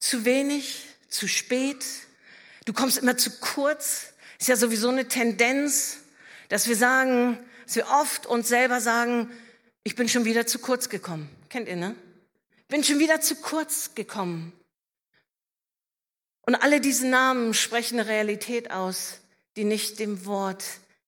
Zu 0.00 0.24
wenig, 0.24 0.86
zu 1.08 1.28
spät, 1.28 1.84
du 2.64 2.72
kommst 2.72 2.98
immer 2.98 3.16
zu 3.16 3.38
kurz. 3.38 4.12
Ist 4.38 4.48
ja 4.48 4.56
sowieso 4.56 4.88
eine 4.88 5.08
Tendenz, 5.08 5.98
dass 6.48 6.66
wir 6.68 6.76
sagen, 6.76 7.38
dass 7.64 7.76
wir 7.76 7.88
oft 7.88 8.26
uns 8.26 8.48
selber 8.48 8.80
sagen, 8.80 9.30
ich 9.84 9.94
bin 9.94 10.08
schon 10.08 10.24
wieder 10.24 10.46
zu 10.46 10.58
kurz 10.58 10.88
gekommen. 10.88 11.28
Kennt 11.48 11.68
ihr, 11.68 11.76
ne? 11.76 11.94
Bin 12.68 12.82
schon 12.82 12.98
wieder 12.98 13.20
zu 13.20 13.36
kurz 13.36 13.94
gekommen. 13.94 14.52
Und 16.46 16.56
alle 16.56 16.80
diese 16.80 17.06
Namen 17.06 17.54
sprechen 17.54 18.00
eine 18.00 18.08
Realität 18.08 18.70
aus, 18.70 19.20
die 19.56 19.64
nicht 19.64 19.98
dem 19.98 20.26
Wort 20.26 20.64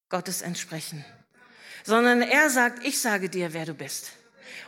Gottes 0.08 0.42
entsprechen, 0.42 1.04
sondern 1.84 2.22
er 2.22 2.48
sagt, 2.48 2.86
ich 2.86 3.00
sage 3.00 3.28
dir, 3.28 3.52
wer 3.52 3.66
du 3.66 3.74
bist. 3.74 4.12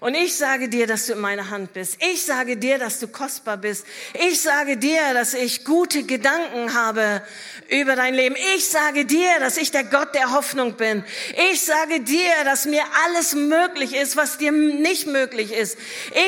Und 0.00 0.14
ich 0.14 0.36
sage 0.36 0.68
dir, 0.68 0.86
dass 0.86 1.06
du 1.06 1.14
in 1.14 1.18
meiner 1.18 1.50
Hand 1.50 1.72
bist. 1.72 1.96
Ich 2.00 2.24
sage 2.24 2.56
dir, 2.56 2.78
dass 2.78 3.00
du 3.00 3.08
kostbar 3.08 3.56
bist. 3.56 3.84
Ich 4.28 4.40
sage 4.40 4.76
dir, 4.76 5.00
dass 5.12 5.34
ich 5.34 5.64
gute 5.64 6.04
Gedanken 6.04 6.72
habe 6.74 7.22
über 7.68 7.96
dein 7.96 8.14
Leben. 8.14 8.36
Ich 8.54 8.68
sage 8.68 9.04
dir, 9.04 9.40
dass 9.40 9.56
ich 9.56 9.72
der 9.72 9.84
Gott 9.84 10.14
der 10.14 10.32
Hoffnung 10.32 10.74
bin. 10.74 11.02
Ich 11.50 11.62
sage 11.62 12.00
dir, 12.00 12.30
dass 12.44 12.64
mir 12.64 12.82
alles 13.06 13.34
möglich 13.34 13.94
ist, 13.94 14.16
was 14.16 14.38
dir 14.38 14.52
nicht 14.52 15.08
möglich 15.08 15.52
ist. 15.52 15.76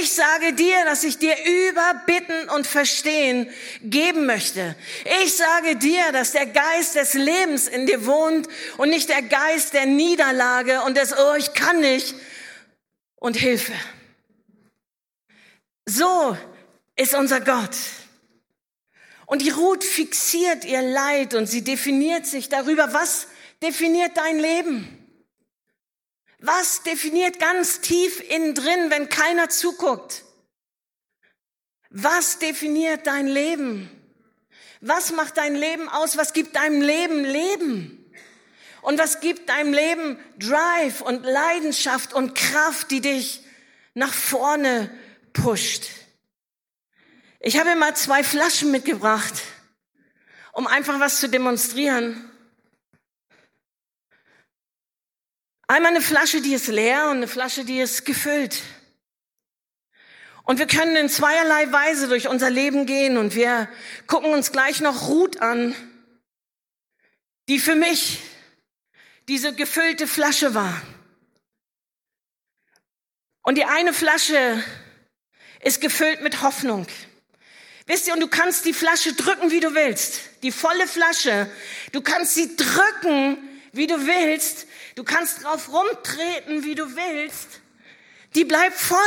Ich 0.01 0.13
sage 0.13 0.53
dir, 0.53 0.85
dass 0.85 1.05
ich 1.05 1.19
dir 1.19 1.35
über 1.71 2.03
Bitten 2.07 2.49
und 2.51 2.67
Verstehen 2.67 3.49
geben 3.83 4.27
möchte. 4.27 4.75
Ich 5.23 5.37
sage 5.37 5.77
dir, 5.77 6.11
dass 6.13 6.33
der 6.33 6.47
Geist 6.47 6.97
des 6.97 7.15
Lebens 7.15 7.69
in 7.69 7.87
dir 7.87 8.05
wohnt 8.05 8.49
und 8.79 8.91
nicht 8.91 9.09
der 9.09 9.23
Geist 9.23 9.75
der 9.75 9.87
Niederlage 9.87 10.83
und 10.83 10.97
des, 10.97 11.13
oh, 11.17 11.35
ich 11.37 11.55
kann 11.55 11.81
nicht, 11.81 12.15
und 13.21 13.37
Hilfe. 13.37 13.75
So 15.87 16.37
ist 16.97 17.15
unser 17.15 17.41
Gott. 17.41 17.77
Und 19.27 19.43
die 19.43 19.51
Ruth 19.51 19.85
fixiert 19.85 20.65
ihr 20.65 20.83
Leid 20.83 21.35
und 21.35 21.47
sie 21.47 21.63
definiert 21.63 22.27
sich 22.27 22.49
darüber, 22.49 22.93
was 22.93 23.29
definiert 23.63 24.17
dein 24.17 24.41
Leben? 24.41 24.97
Was 26.41 26.83
definiert 26.83 27.39
ganz 27.39 27.81
tief 27.81 28.21
innen 28.29 28.55
drin, 28.55 28.91
wenn 28.91 29.09
keiner 29.09 29.49
zuguckt? 29.49 30.25
Was 31.91 32.39
definiert 32.39 33.07
dein 33.07 33.29
Leben? 33.29 33.91
Was 34.81 35.13
macht 35.13 35.37
dein 35.37 35.55
Leben 35.55 35.89
aus? 35.89 36.17
Was 36.17 36.33
gibt 36.33 36.57
deinem 36.57 36.81
Leben 36.81 37.25
Leben? 37.25 38.00
Und 38.83 38.99
was 38.99 39.21
gibt 39.21 39.49
deinem 39.49 39.73
Leben 39.73 40.19
Drive 40.39 41.01
und 41.01 41.25
Leidenschaft 41.25 42.13
und 42.13 42.35
Kraft, 42.35 42.91
die 42.91 43.01
dich 43.01 43.45
nach 43.95 44.13
vorne 44.13 44.91
pusht? 45.33 45.85
Ich 47.41 47.59
habe 47.59 47.75
mal 47.77 47.95
zwei 47.97 48.23
Flaschen 48.23 48.71
mitgebracht, 48.71 49.35
um 50.53 50.67
einfach 50.67 51.01
was 51.01 51.21
zu 51.21 51.29
demonstrieren. 51.29 52.31
Einmal 55.69 55.93
eine 55.93 56.03
Flasche, 56.03 56.41
die 56.41 56.55
ist 56.55 56.67
leer 56.67 57.11
und 57.11 57.19
eine 57.19 57.29
Flasche, 57.29 57.65
die 57.65 57.81
ist 57.81 58.05
gefüllt. 58.05 58.61
Und 60.43 60.59
wir 60.59 60.67
können 60.67 60.97
in 60.97 61.09
zweierlei 61.09 61.71
Weise 61.71 62.09
durch 62.09 62.27
unser 62.27 62.51
Leben 62.51 62.85
gehen 62.85 63.17
und 63.19 63.37
wir 63.37 63.69
gucken 64.09 64.33
uns 64.33 64.51
gleich 64.51 64.81
noch 64.81 65.07
Ruth 65.09 65.41
an, 65.41 65.77
die 67.49 67.61
für 67.61 67.77
mich 67.77 68.21
diese 69.31 69.55
gefüllte 69.55 70.09
Flasche 70.09 70.55
war. 70.55 70.83
Und 73.43 73.55
die 73.57 73.65
eine 73.65 73.93
Flasche 73.93 74.61
ist 75.61 75.81
gefüllt 75.81 76.21
mit 76.23 76.43
Hoffnung. 76.43 76.85
Wisst 77.87 78.09
ihr, 78.09 78.15
und 78.15 78.21
du 78.21 78.27
kannst 78.27 78.65
die 78.65 78.73
Flasche 78.73 79.13
drücken, 79.13 79.53
wie 79.53 79.61
du 79.61 79.73
willst. 79.73 80.21
Die 80.43 80.51
volle 80.51 80.89
Flasche. 80.89 81.49
Du 81.93 82.01
kannst 82.01 82.35
sie 82.35 82.57
drücken, 82.57 83.39
wie 83.71 83.87
du 83.87 84.05
willst. 84.05 84.67
Du 84.97 85.05
kannst 85.05 85.45
drauf 85.45 85.73
rumtreten, 85.73 86.65
wie 86.65 86.75
du 86.75 86.97
willst. 86.97 87.61
Die 88.35 88.45
bleibt 88.45 88.77
voll. 88.77 88.99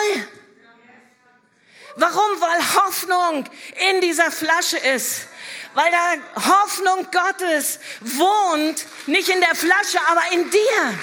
Warum? 1.98 2.40
Weil 2.40 2.76
Hoffnung 2.76 3.50
in 3.92 4.00
dieser 4.00 4.32
Flasche 4.32 4.78
ist 4.78 5.28
weil 5.74 5.92
da 5.92 6.42
Hoffnung 6.62 7.08
Gottes 7.12 7.80
wohnt, 8.02 8.86
nicht 9.08 9.30
in 9.30 9.40
der 9.40 9.56
Flasche, 9.56 10.00
aber 10.10 10.22
in 10.32 10.50
dir. 10.50 11.00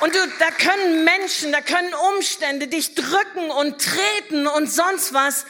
Und 0.00 0.14
du, 0.14 0.18
da 0.38 0.50
können 0.50 1.04
Menschen, 1.04 1.50
da 1.50 1.60
können 1.60 1.92
Umstände 2.14 2.68
dich 2.68 2.94
drücken 2.94 3.50
und 3.50 3.84
treten 3.84 4.46
und 4.46 4.70
sonst 4.70 5.12
was, 5.12 5.44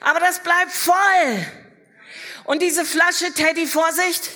aber 0.00 0.20
das 0.20 0.40
bleibt 0.40 0.72
voll. 0.72 1.46
Und 2.44 2.60
diese 2.60 2.84
Flasche, 2.84 3.32
Teddy, 3.32 3.66
Vorsicht, 3.66 4.28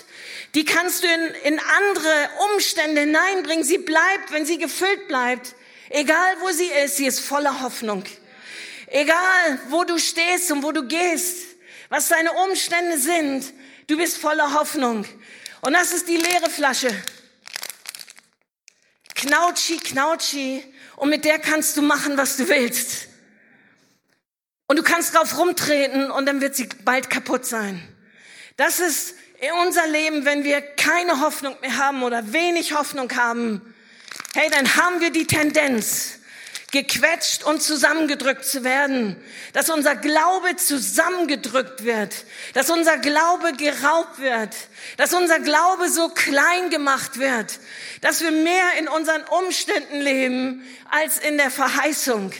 die 0.54 0.64
kannst 0.64 1.04
du 1.04 1.06
in, 1.06 1.54
in 1.54 1.60
andere 1.60 2.30
Umstände 2.52 3.02
hineinbringen. 3.02 3.64
Sie 3.64 3.78
bleibt, 3.78 4.30
wenn 4.30 4.46
sie 4.46 4.56
gefüllt 4.56 5.06
bleibt, 5.08 5.54
egal 5.90 6.36
wo 6.40 6.50
sie 6.50 6.70
ist, 6.84 6.96
sie 6.96 7.06
ist 7.06 7.20
voller 7.20 7.60
Hoffnung. 7.60 8.04
Egal 8.86 9.60
wo 9.68 9.84
du 9.84 9.98
stehst 9.98 10.50
und 10.50 10.62
wo 10.62 10.72
du 10.72 10.84
gehst, 10.88 11.47
was 11.88 12.08
deine 12.08 12.32
Umstände 12.32 12.98
sind. 12.98 13.52
Du 13.86 13.96
bist 13.96 14.18
voller 14.18 14.54
Hoffnung. 14.54 15.06
Und 15.60 15.72
das 15.72 15.92
ist 15.92 16.08
die 16.08 16.16
leere 16.16 16.50
Flasche. 16.50 16.90
Knautschi, 19.14 19.78
knautschi. 19.78 20.64
Und 20.96 21.10
mit 21.10 21.24
der 21.24 21.38
kannst 21.38 21.76
du 21.76 21.82
machen, 21.82 22.16
was 22.16 22.36
du 22.36 22.48
willst. 22.48 23.08
Und 24.66 24.76
du 24.76 24.82
kannst 24.82 25.14
drauf 25.14 25.38
rumtreten 25.38 26.10
und 26.10 26.26
dann 26.26 26.40
wird 26.40 26.54
sie 26.54 26.68
bald 26.84 27.08
kaputt 27.08 27.46
sein. 27.46 27.82
Das 28.56 28.80
ist 28.80 29.14
in 29.40 29.52
unser 29.66 29.86
Leben, 29.86 30.24
wenn 30.24 30.44
wir 30.44 30.60
keine 30.60 31.20
Hoffnung 31.20 31.56
mehr 31.60 31.78
haben 31.78 32.02
oder 32.02 32.32
wenig 32.32 32.74
Hoffnung 32.74 33.10
haben. 33.16 33.74
Hey, 34.34 34.50
dann 34.50 34.76
haben 34.76 35.00
wir 35.00 35.10
die 35.10 35.26
Tendenz, 35.26 36.17
gequetscht 36.70 37.44
und 37.44 37.62
zusammengedrückt 37.62 38.44
zu 38.44 38.62
werden, 38.62 39.16
dass 39.54 39.70
unser 39.70 39.96
Glaube 39.96 40.56
zusammengedrückt 40.56 41.84
wird, 41.84 42.14
dass 42.52 42.68
unser 42.68 42.98
Glaube 42.98 43.54
geraubt 43.54 44.18
wird, 44.18 44.54
dass 44.98 45.14
unser 45.14 45.38
Glaube 45.38 45.88
so 45.88 46.10
klein 46.10 46.68
gemacht 46.68 47.18
wird, 47.18 47.58
dass 48.02 48.20
wir 48.20 48.32
mehr 48.32 48.64
in 48.78 48.86
unseren 48.86 49.24
Umständen 49.24 50.00
leben 50.00 50.62
als 50.90 51.18
in 51.18 51.38
der 51.38 51.50
Verheißung, 51.50 52.32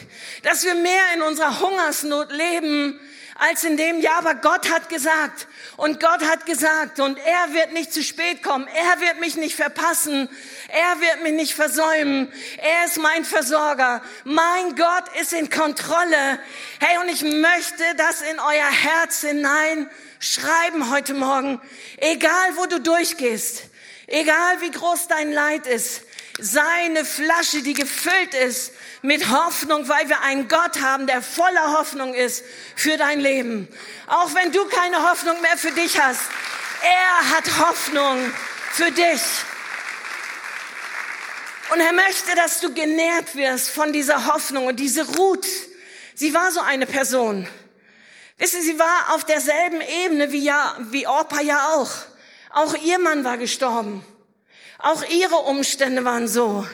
dass 0.43 0.65
wir 0.65 0.75
mehr 0.75 1.03
in 1.15 1.23
unserer 1.23 1.61
Hungersnot 1.61 2.31
leben 2.31 3.01
als 3.39 3.63
in 3.63 3.77
dem, 3.77 4.01
ja, 4.01 4.19
aber 4.19 4.35
Gott 4.35 4.69
hat 4.71 4.89
gesagt 4.89 5.47
und 5.77 6.01
Gott 6.01 6.23
hat 6.29 6.45
gesagt 6.45 6.99
und 6.99 7.19
er 7.19 7.55
wird 7.55 7.73
nicht 7.73 7.93
zu 7.93 8.03
spät 8.03 8.43
kommen, 8.43 8.67
er 8.67 9.01
wird 9.01 9.21
mich 9.21 9.37
nicht 9.37 9.55
verpassen, 9.55 10.29
er 10.69 11.01
wird 11.01 11.23
mich 11.23 11.33
nicht 11.33 11.55
versäumen, 11.55 12.33
er 12.57 12.87
ist 12.87 12.99
mein 12.99 13.25
Versorger, 13.25 14.03
mein 14.25 14.75
Gott 14.75 15.05
ist 15.21 15.33
in 15.33 15.51
Kontrolle. 15.51 16.41
Hey, 16.81 16.99
und 16.99 17.09
ich 17.09 17.23
möchte 17.23 17.85
das 17.97 18.23
in 18.23 18.41
euer 18.41 18.71
Herz 18.71 19.21
hinein 19.21 19.89
schreiben 20.19 20.91
heute 20.91 21.15
Morgen, 21.15 21.61
egal 21.99 22.57
wo 22.57 22.67
du 22.67 22.81
durchgehst, 22.81 23.63
egal 24.09 24.61
wie 24.61 24.73
groß 24.73 25.07
dein 25.07 25.31
Leid 25.31 25.65
ist, 25.69 26.03
sei 26.39 26.85
eine 26.85 27.05
Flasche, 27.05 27.63
die 27.63 27.75
gefüllt 27.75 28.35
ist 28.35 28.73
mit 29.03 29.29
Hoffnung, 29.31 29.89
weil 29.89 30.09
wir 30.09 30.21
einen 30.23 30.49
Gott 30.49 30.81
haben, 30.81 31.07
der 31.07 31.23
voller 31.23 31.79
Hoffnung 31.79 32.15
ist 32.15 32.45
für 32.77 32.97
dein 32.97 33.21
Leben. 33.21 33.69
Auch 34.07 34.35
wenn 34.35 34.53
du 34.53 34.65
keine 34.67 35.11
Hoffnung 35.11 35.41
mehr 35.41 35.57
für 35.57 35.73
dich 35.73 36.01
hast, 36.01 36.23
er 36.83 37.37
hat 37.37 37.69
Hoffnung 37.69 38.33
für 38.73 38.91
dich. 38.93 39.21
Und 41.73 41.81
er 41.81 41.93
möchte, 41.93 42.35
dass 42.37 42.61
du 42.61 42.73
genährt 42.73 43.35
wirst 43.35 43.71
von 43.71 43.93
dieser 43.93 44.27
Hoffnung. 44.27 44.67
Und 44.67 44.77
diese 44.77 45.07
Ruth, 45.17 45.47
sie 46.15 46.33
war 46.33 46.51
so 46.51 46.61
eine 46.61 46.87
Person. 46.87 47.47
Wissen 48.39 48.63
Sie, 48.63 48.73
sie 48.73 48.79
war 48.79 49.15
auf 49.15 49.25
derselben 49.25 49.81
Ebene 49.81 50.31
wie, 50.31 50.45
ja, 50.45 50.77
wie 50.91 51.07
Orpa 51.07 51.41
ja 51.41 51.75
auch. 51.75 51.91
Auch 52.51 52.75
ihr 52.85 52.99
Mann 53.01 53.25
war 53.25 53.37
gestorben. 53.37 54.05
Auch 54.79 55.03
ihre 55.05 55.37
Umstände 55.37 56.05
waren 56.05 56.29
so. 56.29 56.67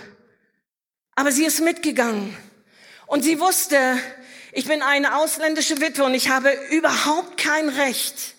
Aber 1.14 1.32
sie 1.32 1.44
ist 1.44 1.60
mitgegangen. 1.60 2.36
Und 3.06 3.22
sie 3.22 3.40
wusste, 3.40 3.98
ich 4.52 4.66
bin 4.66 4.82
eine 4.82 5.16
ausländische 5.16 5.80
Witwe 5.80 6.04
und 6.04 6.14
ich 6.14 6.28
habe 6.28 6.52
überhaupt 6.70 7.38
kein 7.38 7.68
Recht 7.68 8.34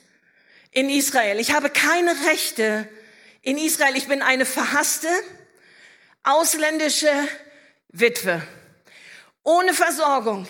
in 0.72 0.90
Israel. 0.90 1.40
Ich 1.40 1.52
habe 1.52 1.70
keine 1.70 2.12
Rechte 2.28 2.88
in 3.42 3.58
Israel. 3.58 3.96
Ich 3.96 4.08
bin 4.08 4.22
eine 4.22 4.46
verhasste, 4.46 5.10
ausländische 6.24 7.12
Witwe. 7.90 8.42
Ohne 9.44 9.74
Versorgung. 9.74 10.48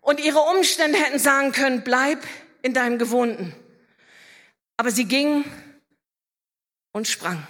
Und 0.00 0.20
ihre 0.20 0.40
Umstände 0.40 0.98
hätten 0.98 1.18
sagen 1.18 1.52
können, 1.52 1.84
bleib 1.84 2.18
in 2.62 2.74
deinem 2.74 2.98
Gewohnten. 2.98 3.54
Aber 4.76 4.90
sie 4.90 5.04
ging 5.04 5.44
und 6.92 7.08
sprang. 7.08 7.46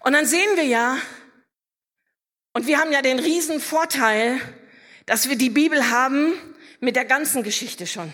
Und 0.00 0.12
dann 0.12 0.26
sehen 0.26 0.56
wir 0.56 0.64
ja, 0.64 0.98
und 2.52 2.66
wir 2.66 2.78
haben 2.78 2.92
ja 2.92 3.02
den 3.02 3.18
riesen 3.18 3.60
Vorteil, 3.60 4.40
dass 5.04 5.28
wir 5.28 5.36
die 5.36 5.50
Bibel 5.50 5.90
haben 5.90 6.32
mit 6.80 6.96
der 6.96 7.04
ganzen 7.04 7.42
Geschichte 7.42 7.86
schon. 7.86 8.12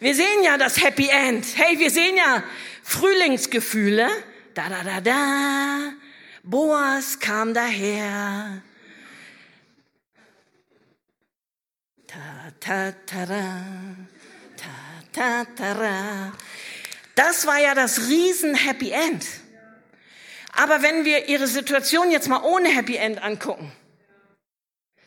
Wir 0.00 0.14
sehen 0.14 0.42
ja 0.42 0.56
das 0.56 0.82
Happy 0.82 1.08
End. 1.08 1.46
Hey, 1.56 1.78
wir 1.78 1.90
sehen 1.90 2.16
ja 2.16 2.42
Frühlingsgefühle. 2.82 4.08
Da, 4.54 4.68
da, 4.68 4.82
da, 4.82 5.00
da. 5.00 5.92
Boas 6.42 7.20
kam 7.20 7.52
daher. 7.54 8.62
Ta, 12.06 12.52
ta, 12.58 12.92
ta, 13.06 13.24
ra. 13.24 13.64
Ta, 14.56 14.66
ta, 15.12 15.44
ta, 15.44 15.72
ra. 15.72 16.32
Das 17.14 17.46
war 17.46 17.60
ja 17.60 17.74
das 17.74 18.08
riesen 18.08 18.54
Happy 18.54 18.90
End. 18.90 19.24
Aber 20.60 20.82
wenn 20.82 21.06
wir 21.06 21.26
ihre 21.26 21.46
Situation 21.46 22.10
jetzt 22.10 22.28
mal 22.28 22.42
ohne 22.42 22.68
Happy 22.68 22.94
End 22.96 23.22
angucken, 23.22 23.72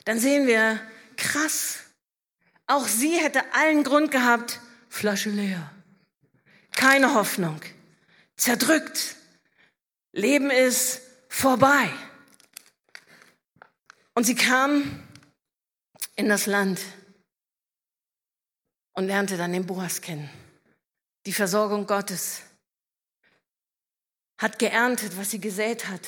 dann 0.03 0.17
sehen 0.17 0.47
wir, 0.47 0.81
krass, 1.15 1.77
auch 2.65 2.87
sie 2.87 3.19
hätte 3.19 3.53
allen 3.53 3.83
Grund 3.83 4.09
gehabt, 4.09 4.59
Flasche 4.89 5.29
leer. 5.29 5.71
Keine 6.71 7.13
Hoffnung. 7.13 7.61
Zerdrückt. 8.35 9.15
Leben 10.11 10.49
ist 10.49 11.01
vorbei. 11.29 11.87
Und 14.15 14.23
sie 14.23 14.35
kam 14.35 15.07
in 16.15 16.29
das 16.29 16.47
Land 16.47 16.81
und 18.93 19.05
lernte 19.05 19.37
dann 19.37 19.53
den 19.53 19.67
Boas 19.67 20.01
kennen. 20.01 20.31
Die 21.27 21.33
Versorgung 21.33 21.85
Gottes. 21.85 22.41
Hat 24.43 24.59
geerntet, 24.59 25.17
was 25.17 25.31
sie 25.31 25.39
gesät 25.39 25.87
hat. 25.87 26.05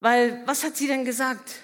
Weil, 0.00 0.42
was 0.46 0.64
hat 0.64 0.74
sie 0.74 0.86
denn 0.86 1.04
gesagt 1.04 1.56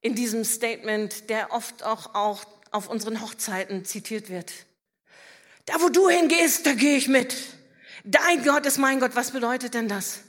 in 0.00 0.14
diesem 0.14 0.42
Statement, 0.42 1.28
der 1.28 1.52
oft 1.52 1.82
auch, 1.82 2.14
auch 2.14 2.46
auf 2.70 2.88
unseren 2.88 3.20
Hochzeiten 3.20 3.84
zitiert 3.84 4.30
wird? 4.30 4.50
Da, 5.66 5.82
wo 5.82 5.90
du 5.90 6.08
hingehst, 6.08 6.64
da 6.64 6.72
gehe 6.72 6.96
ich 6.96 7.08
mit. 7.08 7.36
Dein 8.04 8.42
Gott 8.42 8.64
ist 8.64 8.78
mein 8.78 9.00
Gott. 9.00 9.14
Was 9.16 9.32
bedeutet 9.32 9.74
denn 9.74 9.86
das? 9.86 10.20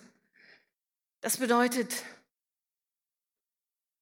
Das 1.21 1.37
bedeutet, 1.37 1.93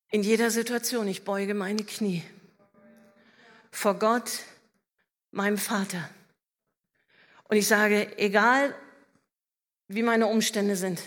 in 0.09 0.23
jeder 0.23 0.49
Situation, 0.49 1.07
ich 1.07 1.23
beuge 1.23 1.53
meine 1.53 1.83
Knie 1.83 2.23
vor 3.69 3.99
Gott, 3.99 4.39
meinem 5.29 5.59
Vater. 5.59 6.09
Und 7.43 7.57
ich 7.57 7.67
sage, 7.67 8.17
egal 8.17 8.73
wie 9.95 10.03
meine 10.03 10.27
Umstände 10.27 10.75
sind, 10.75 11.01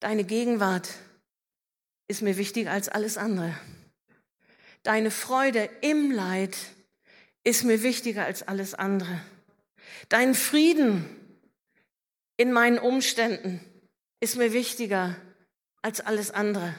deine 0.00 0.24
Gegenwart 0.24 0.88
ist 2.08 2.22
mir 2.22 2.36
wichtiger 2.36 2.72
als 2.72 2.88
alles 2.88 3.16
andere. 3.16 3.56
Deine 4.82 5.10
Freude 5.10 5.70
im 5.80 6.10
Leid 6.10 6.56
ist 7.44 7.64
mir 7.64 7.82
wichtiger 7.82 8.24
als 8.24 8.42
alles 8.42 8.74
andere. 8.74 9.20
Dein 10.08 10.34
Frieden 10.34 11.08
in 12.36 12.52
meinen 12.52 12.78
Umständen 12.78 13.60
ist 14.20 14.36
mir 14.36 14.52
wichtiger 14.52 15.16
als 15.82 16.00
alles 16.00 16.30
andere. 16.30 16.74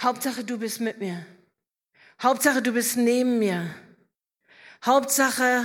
Hauptsache, 0.00 0.44
du 0.44 0.58
bist 0.58 0.80
mit 0.80 0.98
mir. 0.98 1.26
Hauptsache, 2.22 2.62
du 2.62 2.72
bist 2.72 2.96
neben 2.96 3.38
mir. 3.38 3.74
Hauptsache, 4.84 5.64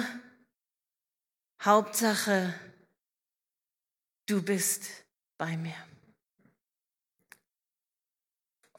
Hauptsache, 1.61 2.53
du 4.34 4.41
bist 4.41 4.89
bei 5.38 5.55
mir. 5.57 5.75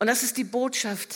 Und 0.00 0.08
das 0.08 0.24
ist 0.24 0.36
die 0.36 0.44
Botschaft, 0.44 1.14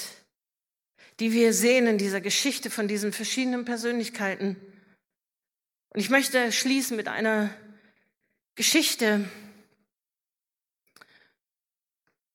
die 1.19 1.33
wir 1.33 1.53
sehen 1.53 1.89
in 1.89 1.99
dieser 1.99 2.21
Geschichte 2.21 2.71
von 2.71 2.87
diesen 2.87 3.13
verschiedenen 3.13 3.65
Persönlichkeiten. 3.65 4.55
Und 5.91 6.01
ich 6.01 6.09
möchte 6.09 6.53
schließen 6.53 6.97
mit 6.97 7.09
einer 7.09 7.53
Geschichte 8.55 9.29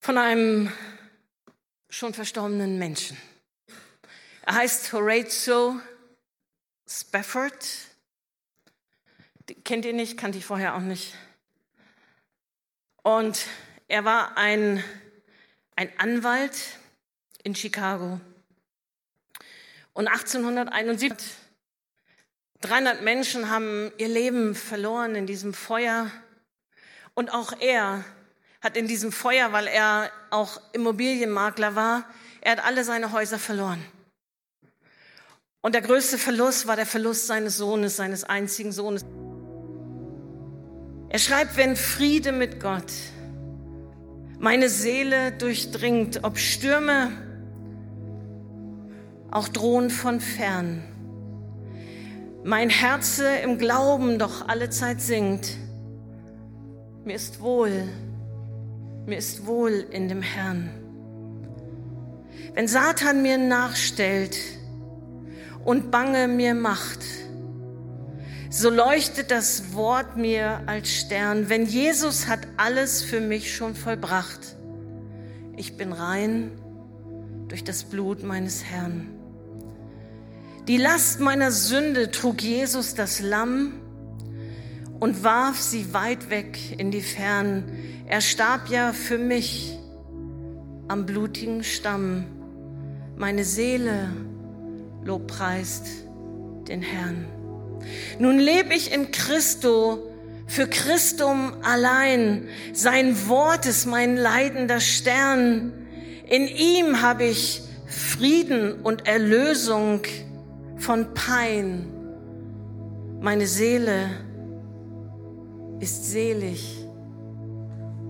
von 0.01 0.17
einem 0.17 0.69
schon 1.89 2.13
verstorbenen 2.13 2.77
Menschen. 2.77 3.17
Er 4.41 4.55
heißt 4.55 4.91
Horatio 4.91 5.79
Spafford. 6.85 7.65
Kennt 9.63 9.85
ihr 9.85 9.93
nicht, 9.93 10.17
kannte 10.17 10.37
ich 10.37 10.45
vorher 10.45 10.75
auch 10.75 10.81
nicht. 10.81 11.15
Und 13.03 13.45
er 13.89 14.05
war 14.05 14.37
ein, 14.37 14.83
ein 15.75 15.89
Anwalt 15.99 16.79
in 17.43 17.53
Chicago. 17.53 18.19
Und 19.91 20.07
1871, 20.07 21.35
300 22.61 23.01
Menschen 23.01 23.49
haben 23.49 23.91
ihr 23.97 24.07
Leben 24.07 24.55
verloren 24.55 25.15
in 25.15 25.27
diesem 25.27 25.53
Feuer. 25.53 26.09
Und 27.13 27.31
auch 27.33 27.53
er 27.59 28.05
hat 28.61 28.77
in 28.77 28.87
diesem 28.87 29.11
Feuer, 29.11 29.51
weil 29.51 29.67
er 29.67 30.09
auch 30.29 30.61
Immobilienmakler 30.71 31.75
war, 31.75 32.09
er 32.39 32.53
hat 32.53 32.65
alle 32.65 32.85
seine 32.85 33.11
Häuser 33.11 33.37
verloren. 33.37 33.85
Und 35.61 35.75
der 35.75 35.81
größte 35.81 36.17
Verlust 36.17 36.67
war 36.67 36.77
der 36.77 36.85
Verlust 36.85 37.27
seines 37.27 37.57
Sohnes, 37.57 37.97
seines 37.97 38.23
einzigen 38.23 38.71
Sohnes. 38.71 39.05
Er 41.13 41.19
schreibt, 41.19 41.57
wenn 41.57 41.75
Friede 41.75 42.31
mit 42.31 42.59
Gott 42.59 42.91
meine 44.39 44.67
Seele 44.67 45.31
durchdringt, 45.31 46.23
ob 46.23 46.39
Stürme 46.39 47.11
auch 49.29 49.47
drohen 49.47 49.91
von 49.91 50.19
fern. 50.19 50.81
Mein 52.43 52.71
Herze 52.71 53.27
im 53.43 53.59
Glauben 53.59 54.17
doch 54.17 54.47
alle 54.47 54.71
Zeit 54.71 55.01
singt. 55.01 55.55
Mir 57.05 57.15
ist 57.15 57.41
wohl, 57.41 57.87
mir 59.05 59.19
ist 59.19 59.45
wohl 59.45 59.85
in 59.91 60.07
dem 60.07 60.23
Herrn. 60.23 60.71
Wenn 62.55 62.67
Satan 62.67 63.21
mir 63.21 63.37
nachstellt 63.37 64.35
und 65.63 65.91
Bange 65.91 66.27
mir 66.27 66.55
macht, 66.55 67.01
so 68.53 68.69
leuchtet 68.69 69.31
das 69.31 69.73
Wort 69.73 70.15
mir 70.15 70.61
als 70.67 70.91
Stern. 70.91 71.49
Wenn 71.49 71.65
Jesus 71.65 72.27
hat 72.27 72.41
alles 72.55 73.01
für 73.01 73.19
mich 73.19 73.55
schon 73.55 73.73
vollbracht, 73.73 74.55
ich 75.57 75.75
bin 75.75 75.91
rein 75.91 76.51
durch 77.47 77.63
das 77.63 77.83
Blut 77.83 78.23
meines 78.23 78.63
Herrn. 78.63 79.09
Die 80.67 80.77
Last 80.77 81.19
meiner 81.19 81.51
Sünde 81.51 82.11
trug 82.11 82.43
Jesus 82.43 82.93
das 82.93 83.21
Lamm 83.21 83.73
und 84.99 85.23
warf 85.23 85.59
sie 85.59 85.91
weit 85.91 86.29
weg 86.29 86.59
in 86.77 86.91
die 86.91 87.01
Fern. 87.01 87.63
Er 88.05 88.21
starb 88.21 88.69
ja 88.69 88.93
für 88.93 89.17
mich 89.17 89.79
am 90.89 91.07
blutigen 91.07 91.63
Stamm. 91.63 92.25
Meine 93.17 93.45
Seele 93.45 94.13
lobpreist 95.03 95.87
den 96.67 96.83
Herrn. 96.83 97.25
Nun 98.19 98.39
lebe 98.39 98.73
ich 98.73 98.93
in 98.93 99.11
Christo, 99.11 100.09
für 100.47 100.67
Christum 100.67 101.53
allein. 101.63 102.47
Sein 102.73 103.27
Wort 103.27 103.65
ist 103.65 103.85
mein 103.85 104.17
leidender 104.17 104.79
Stern. 104.79 105.73
In 106.27 106.47
ihm 106.47 107.01
habe 107.01 107.23
ich 107.25 107.61
Frieden 107.87 108.73
und 108.81 109.07
Erlösung 109.07 110.01
von 110.77 111.13
Pein. 111.13 111.87
Meine 113.21 113.47
Seele 113.47 114.09
ist 115.79 116.11
selig 116.11 116.85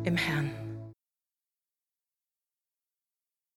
im 0.04 0.18
Herrn. 0.18 0.63